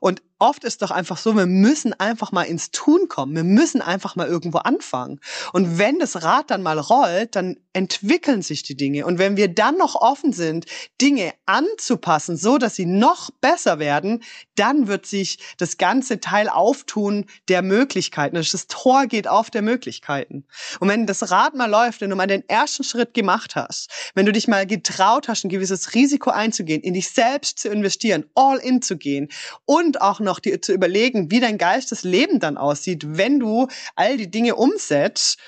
Und 0.00 0.22
oft 0.38 0.64
ist 0.64 0.82
doch 0.82 0.90
einfach 0.90 1.16
so, 1.16 1.36
wir 1.36 1.46
müssen 1.46 1.92
einfach 1.92 2.32
mal 2.32 2.44
ins 2.44 2.70
Tun 2.70 3.08
kommen. 3.08 3.34
Wir 3.34 3.44
müssen 3.44 3.82
einfach 3.82 4.16
mal 4.16 4.26
irgendwo 4.26 4.58
anfangen. 4.58 5.20
Und 5.52 5.78
wenn 5.78 5.98
das 5.98 6.22
Rad 6.22 6.50
dann 6.50 6.62
mal 6.62 6.78
rollt, 6.78 7.36
dann 7.36 7.56
entwickeln 7.72 8.42
sich 8.42 8.62
die 8.62 8.76
Dinge. 8.76 9.06
Und 9.06 9.18
wenn 9.18 9.36
wir 9.36 9.48
dann 9.48 9.76
noch 9.76 9.94
offen 9.94 10.32
sind, 10.32 10.66
Dinge 11.00 11.32
anzupassen, 11.46 12.36
so 12.36 12.58
dass 12.58 12.74
sie 12.74 12.86
noch 12.86 13.30
besser 13.40 13.78
werden, 13.78 14.24
dann 14.56 14.88
wird 14.88 15.06
sich 15.06 15.38
das 15.58 15.76
ganze 15.76 16.18
Teil 16.20 16.48
auftun 16.48 17.26
der 17.48 17.62
Möglichkeiten. 17.62 18.34
Das 18.34 18.66
Tor 18.66 19.06
geht 19.06 19.28
auf 19.28 19.50
der 19.50 19.62
Möglichkeiten. 19.62 20.44
Und 20.80 20.88
wenn 20.88 21.06
das 21.06 21.30
Rad 21.30 21.54
mal 21.54 21.70
läuft, 21.70 22.00
wenn 22.00 22.10
du 22.10 22.16
mal 22.16 22.26
den 22.26 22.48
ersten 22.48 22.82
Schritt 22.82 23.14
gemacht 23.14 23.54
hast, 23.54 23.90
wenn 24.14 24.26
du 24.26 24.32
dich 24.32 24.48
mal 24.48 24.66
getraut 24.66 25.28
hast, 25.28 25.44
ein 25.44 25.48
gewisses 25.48 25.94
Risiko 25.94 26.30
einzugehen, 26.30 26.82
in 26.82 26.94
dich 26.94 27.10
selbst 27.10 27.58
zu 27.60 27.68
investieren, 27.68 28.24
all 28.34 28.58
in 28.58 28.82
zu 28.82 28.96
gehen 28.96 29.28
und 29.64 30.00
auch 30.00 30.20
noch 30.28 30.38
dir 30.38 30.62
zu 30.62 30.72
überlegen, 30.72 31.30
wie 31.30 31.40
dein 31.40 31.58
Geistes 31.58 32.04
Leben 32.04 32.38
dann 32.38 32.56
aussieht, 32.56 33.16
wenn 33.16 33.40
du 33.40 33.66
all 33.96 34.16
die 34.16 34.30
Dinge 34.30 34.54
umsetzt, 34.54 35.38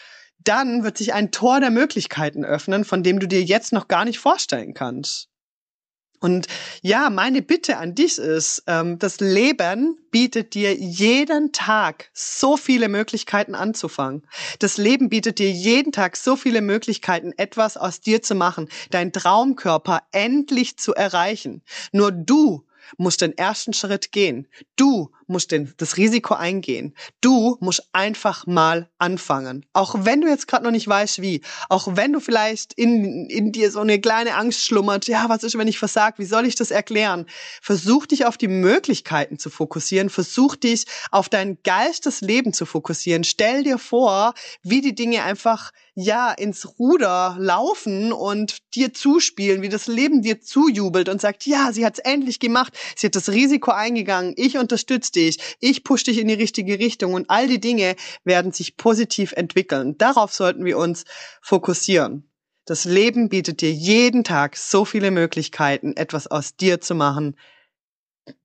dann 0.42 0.82
wird 0.82 0.98
sich 0.98 1.12
ein 1.12 1.30
Tor 1.30 1.60
der 1.60 1.70
Möglichkeiten 1.70 2.44
öffnen, 2.44 2.84
von 2.84 3.02
dem 3.02 3.20
du 3.20 3.28
dir 3.28 3.42
jetzt 3.42 3.72
noch 3.72 3.88
gar 3.88 4.04
nicht 4.04 4.18
vorstellen 4.18 4.74
kannst. 4.74 5.28
Und 6.22 6.48
ja, 6.82 7.08
meine 7.08 7.40
Bitte 7.40 7.78
an 7.78 7.94
dich 7.94 8.18
ist, 8.18 8.64
ähm, 8.66 8.98
das 8.98 9.20
Leben 9.20 9.98
bietet 10.10 10.52
dir 10.52 10.74
jeden 10.74 11.52
Tag 11.52 12.10
so 12.12 12.58
viele 12.58 12.88
Möglichkeiten 12.88 13.54
anzufangen. 13.54 14.26
Das 14.58 14.76
Leben 14.76 15.08
bietet 15.08 15.38
dir 15.38 15.50
jeden 15.50 15.92
Tag 15.92 16.16
so 16.16 16.36
viele 16.36 16.60
Möglichkeiten, 16.60 17.32
etwas 17.38 17.78
aus 17.78 18.02
dir 18.02 18.20
zu 18.20 18.34
machen, 18.34 18.68
dein 18.90 19.12
Traumkörper 19.12 20.02
endlich 20.12 20.76
zu 20.76 20.94
erreichen. 20.94 21.62
Nur 21.90 22.12
du 22.12 22.66
musst 22.96 23.20
den 23.20 23.36
ersten 23.36 23.72
Schritt 23.72 24.12
gehen. 24.12 24.46
Du 24.76 25.10
musst 25.30 25.52
den, 25.52 25.72
das 25.78 25.96
Risiko 25.96 26.34
eingehen. 26.34 26.94
Du 27.20 27.56
musst 27.60 27.88
einfach 27.92 28.46
mal 28.46 28.90
anfangen. 28.98 29.64
Auch 29.72 29.94
wenn 30.00 30.20
du 30.20 30.28
jetzt 30.28 30.46
gerade 30.46 30.64
noch 30.64 30.70
nicht 30.70 30.88
weißt, 30.88 31.22
wie. 31.22 31.40
Auch 31.68 31.96
wenn 31.96 32.12
du 32.12 32.20
vielleicht 32.20 32.74
in, 32.74 33.30
in 33.30 33.52
dir 33.52 33.70
so 33.70 33.80
eine 33.80 34.00
kleine 34.00 34.34
Angst 34.34 34.64
schlummert. 34.64 35.06
Ja, 35.06 35.28
was 35.28 35.42
ist, 35.44 35.56
wenn 35.56 35.68
ich 35.68 35.78
versag? 35.78 36.18
Wie 36.18 36.24
soll 36.24 36.46
ich 36.46 36.56
das 36.56 36.70
erklären? 36.70 37.26
Versuch 37.62 38.06
dich 38.06 38.26
auf 38.26 38.36
die 38.36 38.48
Möglichkeiten 38.48 39.38
zu 39.38 39.48
fokussieren. 39.50 40.10
Versuch 40.10 40.56
dich 40.56 40.84
auf 41.10 41.28
dein 41.28 41.58
geilstes 41.64 42.20
Leben 42.20 42.52
zu 42.52 42.66
fokussieren. 42.66 43.24
Stell 43.24 43.62
dir 43.62 43.78
vor, 43.78 44.34
wie 44.62 44.80
die 44.80 44.94
Dinge 44.94 45.22
einfach 45.22 45.72
ja 45.94 46.32
ins 46.32 46.78
Ruder 46.78 47.36
laufen 47.38 48.12
und 48.12 48.58
dir 48.74 48.94
zuspielen, 48.94 49.62
wie 49.62 49.68
das 49.68 49.86
Leben 49.86 50.22
dir 50.22 50.40
zujubelt 50.40 51.08
und 51.08 51.20
sagt, 51.20 51.46
ja, 51.46 51.72
sie 51.72 51.84
hat 51.84 51.98
es 51.98 52.04
endlich 52.04 52.40
gemacht, 52.40 52.76
sie 52.96 53.06
hat 53.06 53.16
das 53.16 53.28
Risiko 53.30 53.70
eingegangen, 53.70 54.34
ich 54.36 54.56
unterstütze 54.56 55.12
dich, 55.12 55.19
ich 55.28 55.84
push 55.84 56.04
dich 56.04 56.18
in 56.18 56.28
die 56.28 56.34
richtige 56.34 56.78
Richtung 56.78 57.14
und 57.14 57.28
all 57.30 57.46
die 57.46 57.60
Dinge 57.60 57.96
werden 58.24 58.52
sich 58.52 58.76
positiv 58.76 59.32
entwickeln. 59.32 59.96
Darauf 59.98 60.32
sollten 60.32 60.64
wir 60.64 60.78
uns 60.78 61.04
fokussieren. 61.42 62.30
Das 62.64 62.84
Leben 62.84 63.28
bietet 63.28 63.62
dir 63.62 63.72
jeden 63.72 64.22
Tag 64.22 64.56
so 64.56 64.84
viele 64.84 65.10
Möglichkeiten, 65.10 65.96
etwas 65.96 66.26
aus 66.26 66.56
dir 66.56 66.80
zu 66.80 66.94
machen, 66.94 67.36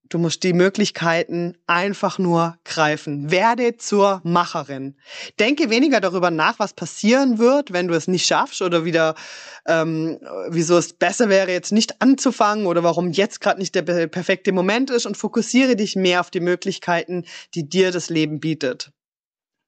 Du 0.10 0.20
musst 0.20 0.44
die 0.44 0.54
Möglichkeiten 0.54 1.58
einfach 1.66 2.20
nur 2.20 2.58
greifen. 2.64 3.32
Werde 3.32 3.78
zur 3.78 4.22
Macherin. 4.24 4.96
Denke 5.40 5.72
weniger 5.72 6.00
darüber 6.00 6.30
nach, 6.30 6.60
was 6.60 6.74
passieren 6.74 7.40
wird, 7.40 7.74
wenn 7.74 7.88
du 7.88 7.96
es 7.96 8.08
nicht 8.08 8.28
schaffst 8.28 8.62
oder 8.62 8.86
wieder, 8.86 9.16
ähm, 9.68 10.20
wieso 10.50 10.78
es 10.78 10.94
besser 10.94 11.28
wäre, 11.30 11.52
jetzt 11.52 11.72
nicht 11.72 12.02
anzufangen 12.04 12.68
oder 12.68 12.84
warum 12.84 13.12
jetzt 13.12 13.42
gerade 13.42 13.60
nicht 13.60 13.74
der 13.74 13.82
perfekte 13.82 14.52
Moment 14.52 14.92
ist 14.92 15.08
und 15.08 15.18
fokussiere 15.18 15.76
dich 15.76 15.96
mehr 15.96 16.20
auf 16.20 16.30
die 16.30 16.40
Möglichkeiten, 16.40 17.26
die 17.56 17.68
dir 17.68 17.92
das 17.92 18.10
Leben 18.10 18.40
bietet. 18.40 18.92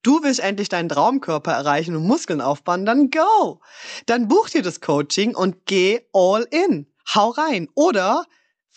Du 0.03 0.21
willst 0.21 0.39
endlich 0.39 0.69
deinen 0.69 0.89
Traumkörper 0.89 1.51
erreichen 1.51 1.95
und 1.95 2.05
Muskeln 2.05 2.41
aufbauen, 2.41 2.85
dann 2.85 3.09
go! 3.09 3.59
Dann 4.05 4.27
buch 4.27 4.49
dir 4.49 4.61
das 4.61 4.81
Coaching 4.81 5.35
und 5.35 5.65
geh 5.65 6.01
all 6.13 6.47
in. 6.51 6.87
Hau 7.13 7.29
rein. 7.31 7.67
Oder 7.73 8.23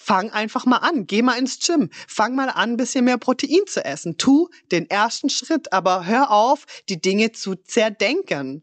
Fang 0.03 0.31
einfach 0.31 0.65
mal 0.65 0.79
an, 0.79 1.07
geh 1.07 1.21
mal 1.21 1.39
ins 1.39 1.59
Gym, 1.59 1.91
fang 2.09 2.35
mal 2.35 2.49
an, 2.49 2.71
ein 2.71 2.77
bisschen 2.79 3.05
mehr 3.05 3.19
Protein 3.19 3.67
zu 3.67 3.85
essen. 3.85 4.17
Tu 4.17 4.49
den 4.73 4.89
ersten 4.89 5.29
Schritt, 5.29 5.75
aber 5.75 6.07
hör 6.07 6.31
auf, 6.31 6.65
die 6.89 7.03
Dinge 7.03 7.33
zu 7.33 7.55
zerdenken. 7.55 8.63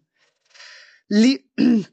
Lie 1.08 1.45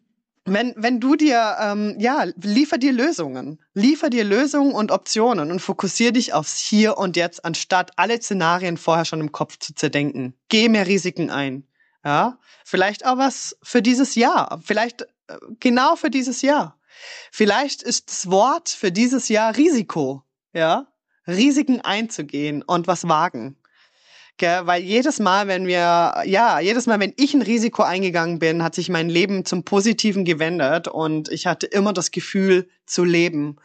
wenn, 0.47 0.73
wenn 0.77 0.99
du 0.99 1.15
dir, 1.15 1.57
ähm, 1.61 1.97
ja, 1.99 2.25
liefer 2.41 2.79
dir 2.79 2.93
Lösungen. 2.93 3.61
Liefer 3.75 4.09
dir 4.09 4.25
Lösungen 4.25 4.73
und 4.73 4.91
Optionen 4.91 5.51
und 5.51 5.61
fokussier 5.61 6.13
dich 6.13 6.33
aufs 6.33 6.59
Hier 6.59 6.97
und 6.97 7.17
Jetzt, 7.17 7.45
anstatt 7.45 7.93
alle 7.97 8.21
Szenarien 8.21 8.79
vorher 8.79 9.05
schon 9.05 9.21
im 9.21 9.31
Kopf 9.31 9.59
zu 9.59 9.75
zerdenken. 9.75 10.35
Geh 10.49 10.71
mehr 10.71 10.87
Risiken 10.87 11.29
ein. 11.29 11.67
Ja, 12.03 12.39
vielleicht 12.65 13.05
auch 13.05 13.19
was 13.19 13.59
für 13.63 13.83
dieses 13.83 14.15
Jahr. 14.15 14.59
Vielleicht 14.65 15.03
äh, 15.03 15.37
genau 15.61 15.97
für 15.97 16.11
dieses 16.11 16.41
Jahr. 16.41 16.79
Vielleicht 17.31 17.83
ist 17.83 18.11
das 18.11 18.31
Wort 18.31 18.69
für 18.69 18.93
dieses 18.93 19.29
Jahr 19.29 19.57
Risiko, 19.57 20.23
ja? 20.53 20.87
Risiken 21.27 21.81
einzugehen 21.81 22.63
und 22.63 22.87
was 22.87 23.09
wagen. 23.09 23.57
Gell? 24.37 24.67
Weil 24.67 24.83
jedes 24.83 25.21
Mal, 25.21 25.47
wenn 25.47 25.69
wir, 25.69 26.23
ja, 26.25 26.59
jedes 26.59 26.87
Mal, 26.87 26.99
wenn 26.99 27.15
ich 27.17 27.35
ein 27.35 27.43
Risiko 27.43 27.85
eingegangen 27.85 28.41
bin, 28.41 28.65
hat 28.65 28.75
sich 28.75 28.89
mein 28.89 29.09
Leben 29.09 29.45
zum 29.45 29.63
Positiven 29.63 30.25
gewendet 30.25 30.89
und 30.89 31.29
ich 31.31 31.47
hatte 31.47 31.67
immer 31.67 31.93
das 31.93 32.11
Gefühl 32.11 32.69
zu 32.85 33.05
leben. 33.05 33.57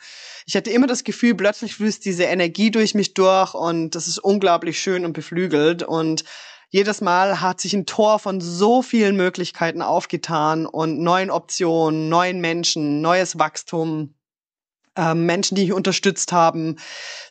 Ich 0.45 0.55
hatte 0.55 0.69
immer 0.69 0.85
das 0.85 1.03
Gefühl, 1.03 1.33
plötzlich 1.33 1.73
fließt 1.73 2.05
diese 2.05 2.25
Energie 2.25 2.69
durch 2.69 2.93
mich 2.93 3.15
durch 3.15 3.55
und 3.55 3.95
das 3.95 4.07
ist 4.07 4.19
unglaublich 4.19 4.79
schön 4.79 5.05
und 5.05 5.13
beflügelt 5.13 5.81
und 5.81 6.23
jedes 6.69 7.01
Mal 7.01 7.41
hat 7.41 7.59
sich 7.59 7.73
ein 7.73 7.85
Tor 7.85 8.19
von 8.19 8.41
so 8.41 8.81
vielen 8.81 9.15
Möglichkeiten 9.15 9.81
aufgetan 9.81 10.65
und 10.65 10.99
neuen 10.99 11.31
Optionen, 11.31 12.09
neuen 12.09 12.41
Menschen, 12.41 13.01
neues 13.01 13.39
Wachstum, 13.39 14.13
äh, 14.95 15.15
Menschen, 15.15 15.55
die 15.55 15.63
mich 15.63 15.73
unterstützt 15.73 16.31
haben, 16.31 16.77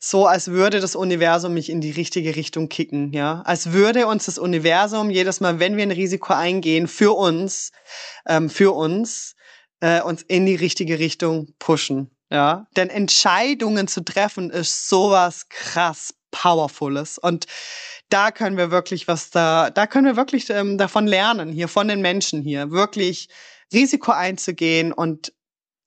so 0.00 0.26
als 0.26 0.48
würde 0.48 0.80
das 0.80 0.96
Universum 0.96 1.54
mich 1.54 1.70
in 1.70 1.80
die 1.80 1.92
richtige 1.92 2.34
Richtung 2.34 2.68
kicken, 2.68 3.12
ja, 3.12 3.42
als 3.42 3.72
würde 3.72 4.08
uns 4.08 4.26
das 4.26 4.38
Universum 4.38 5.10
jedes 5.10 5.40
Mal, 5.40 5.60
wenn 5.60 5.76
wir 5.76 5.84
ein 5.84 5.92
Risiko 5.92 6.32
eingehen, 6.32 6.88
für 6.88 7.16
uns, 7.16 7.70
ähm, 8.26 8.50
für 8.50 8.74
uns, 8.74 9.36
äh, 9.80 10.02
uns 10.02 10.22
in 10.22 10.46
die 10.46 10.56
richtige 10.56 10.98
Richtung 10.98 11.54
pushen, 11.60 12.10
ja, 12.30 12.66
denn 12.76 12.90
Entscheidungen 12.90 13.86
zu 13.86 14.04
treffen 14.04 14.50
ist 14.50 14.88
sowas 14.88 15.48
krass 15.48 16.14
Powerfules. 16.30 17.18
Und 17.18 17.46
da 18.08 18.30
können 18.30 18.56
wir 18.56 18.70
wirklich 18.70 19.08
was 19.08 19.30
da, 19.30 19.70
da 19.70 19.86
können 19.86 20.06
wir 20.06 20.16
wirklich 20.16 20.48
ähm, 20.50 20.78
davon 20.78 21.06
lernen, 21.06 21.52
hier 21.52 21.68
von 21.68 21.88
den 21.88 22.00
Menschen 22.00 22.42
hier, 22.42 22.70
wirklich 22.70 23.28
Risiko 23.72 24.12
einzugehen 24.12 24.92
und 24.92 25.32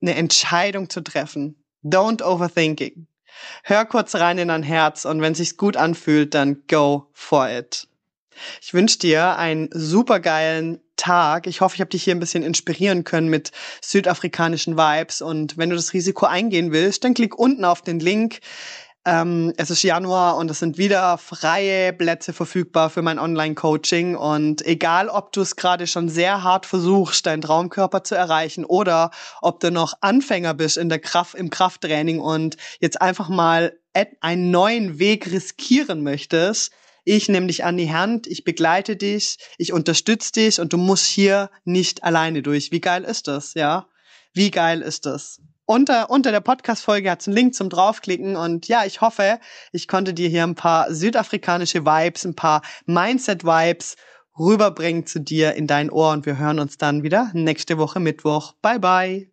eine 0.02 0.16
Entscheidung 0.16 0.90
zu 0.90 1.02
treffen. 1.02 1.64
Don't 1.84 2.24
overthinking. 2.24 3.08
Hör 3.64 3.86
kurz 3.86 4.16
rein 4.16 4.38
in 4.38 4.50
dein 4.50 4.64
Herz 4.64 5.06
und 5.06 5.22
wenn 5.22 5.34
sich's 5.34 5.58
gut 5.58 5.78
anfühlt, 5.78 6.34
dann 6.34 6.64
go 6.68 7.08
for 7.14 7.50
it. 7.50 7.88
Ich 8.62 8.74
wünsche 8.74 9.00
dir 9.00 9.38
einen 9.38 9.70
supergeilen 9.72 10.80
Tag. 10.96 11.48
Ich 11.48 11.62
hoffe, 11.62 11.76
ich 11.76 11.82
habe 11.82 11.90
dich 11.90 12.04
hier 12.04 12.16
ein 12.16 12.20
bisschen 12.20 12.44
inspirieren 12.44 13.04
können 13.04 13.30
mit 13.30 13.52
südafrikanischen 13.82 14.78
Vibes. 14.78 15.22
Und 15.22 15.58
wenn 15.58 15.70
du 15.70 15.76
das 15.76 15.94
Risiko 15.94 16.26
eingehen 16.26 16.72
willst, 16.72 17.04
dann 17.04 17.14
klick 17.14 17.38
unten 17.38 17.66
auf 17.66 17.82
den 17.82 18.00
Link. 18.00 18.40
Ähm, 19.04 19.52
es 19.58 19.72
ist 19.72 19.82
Januar 19.82 20.38
und 20.38 20.52
es 20.52 20.60
sind 20.60 20.78
wieder 20.78 21.18
freie 21.18 21.92
Plätze 21.92 22.34
verfügbar 22.34 22.92
für 22.92 23.02
mein 23.02 23.18
Online-Coaching. 23.18 24.16
Und 24.16 24.64
egal, 24.66 25.10
ob 25.10 25.32
du 25.32 25.42
es 25.42 25.56
gerade 25.56 25.88
schon 25.88 26.08
sehr 26.08 26.44
hart 26.44 26.68
versuchst, 26.68 27.26
deinen 27.26 27.42
Traumkörper 27.42 28.04
zu 28.04 28.14
erreichen 28.14 28.64
oder 28.64 29.10
ob 29.42 29.60
du 29.60 29.72
noch 29.72 29.96
Anfänger 30.02 30.54
bist 30.54 30.78
in 30.78 30.90
der 30.90 31.00
Kraft, 31.00 31.34
im 31.34 31.50
Krafttraining 31.50 32.20
und 32.20 32.58
jetzt 32.80 33.02
einfach 33.02 33.28
mal 33.30 33.74
einen 34.22 34.52
neuen 34.52 35.00
Weg 35.00 35.32
riskieren 35.32 36.04
möchtest, 36.04 36.72
ich 37.04 37.28
nehme 37.28 37.48
dich 37.48 37.64
an 37.64 37.78
die 37.78 37.92
Hand, 37.92 38.28
ich 38.28 38.44
begleite 38.44 38.96
dich, 38.96 39.38
ich 39.58 39.74
unterstütze 39.74 40.32
dich 40.34 40.60
und 40.60 40.74
du 40.74 40.78
musst 40.78 41.08
hier 41.08 41.50
nicht 41.64 42.04
alleine 42.04 42.44
durch. 42.44 42.72
Wie 42.72 42.82
geil 42.82 43.04
ist 43.04 43.28
das, 43.28 43.56
ja? 43.56 43.88
Wie 44.34 44.52
geil 44.52 44.82
ist 44.84 45.08
das? 45.08 45.42
Unter, 45.66 46.10
unter 46.10 46.32
der 46.32 46.42
Podcast-Folge 46.42 47.10
hat 47.10 47.22
es 47.22 47.28
einen 47.28 47.38
Link 47.38 47.56
zum 47.56 47.70
draufklicken 47.70 48.36
und 48.36 48.68
ja, 48.68 48.84
ich 48.86 49.00
hoffe, 49.02 49.40
ich 49.72 49.88
konnte 49.88 50.14
dir 50.14 50.28
hier 50.28 50.44
ein 50.44 50.56
paar 50.56 50.94
südafrikanische 50.94 51.86
Vibes, 51.86 52.26
ein 52.26 52.36
paar 52.36 52.62
Mindset-Vibes 52.88 53.96
rüberbringen 54.38 55.06
zu 55.06 55.20
dir 55.20 55.54
in 55.54 55.68
dein 55.68 55.90
Ohr 55.90 56.12
und 56.12 56.26
wir 56.26 56.38
hören 56.38 56.60
uns 56.60 56.78
dann 56.78 57.04
wieder 57.04 57.32
nächste 57.34 57.78
Woche 57.78 58.00
Mittwoch. 58.00 58.54
Bye 58.62 58.80
bye. 58.80 59.31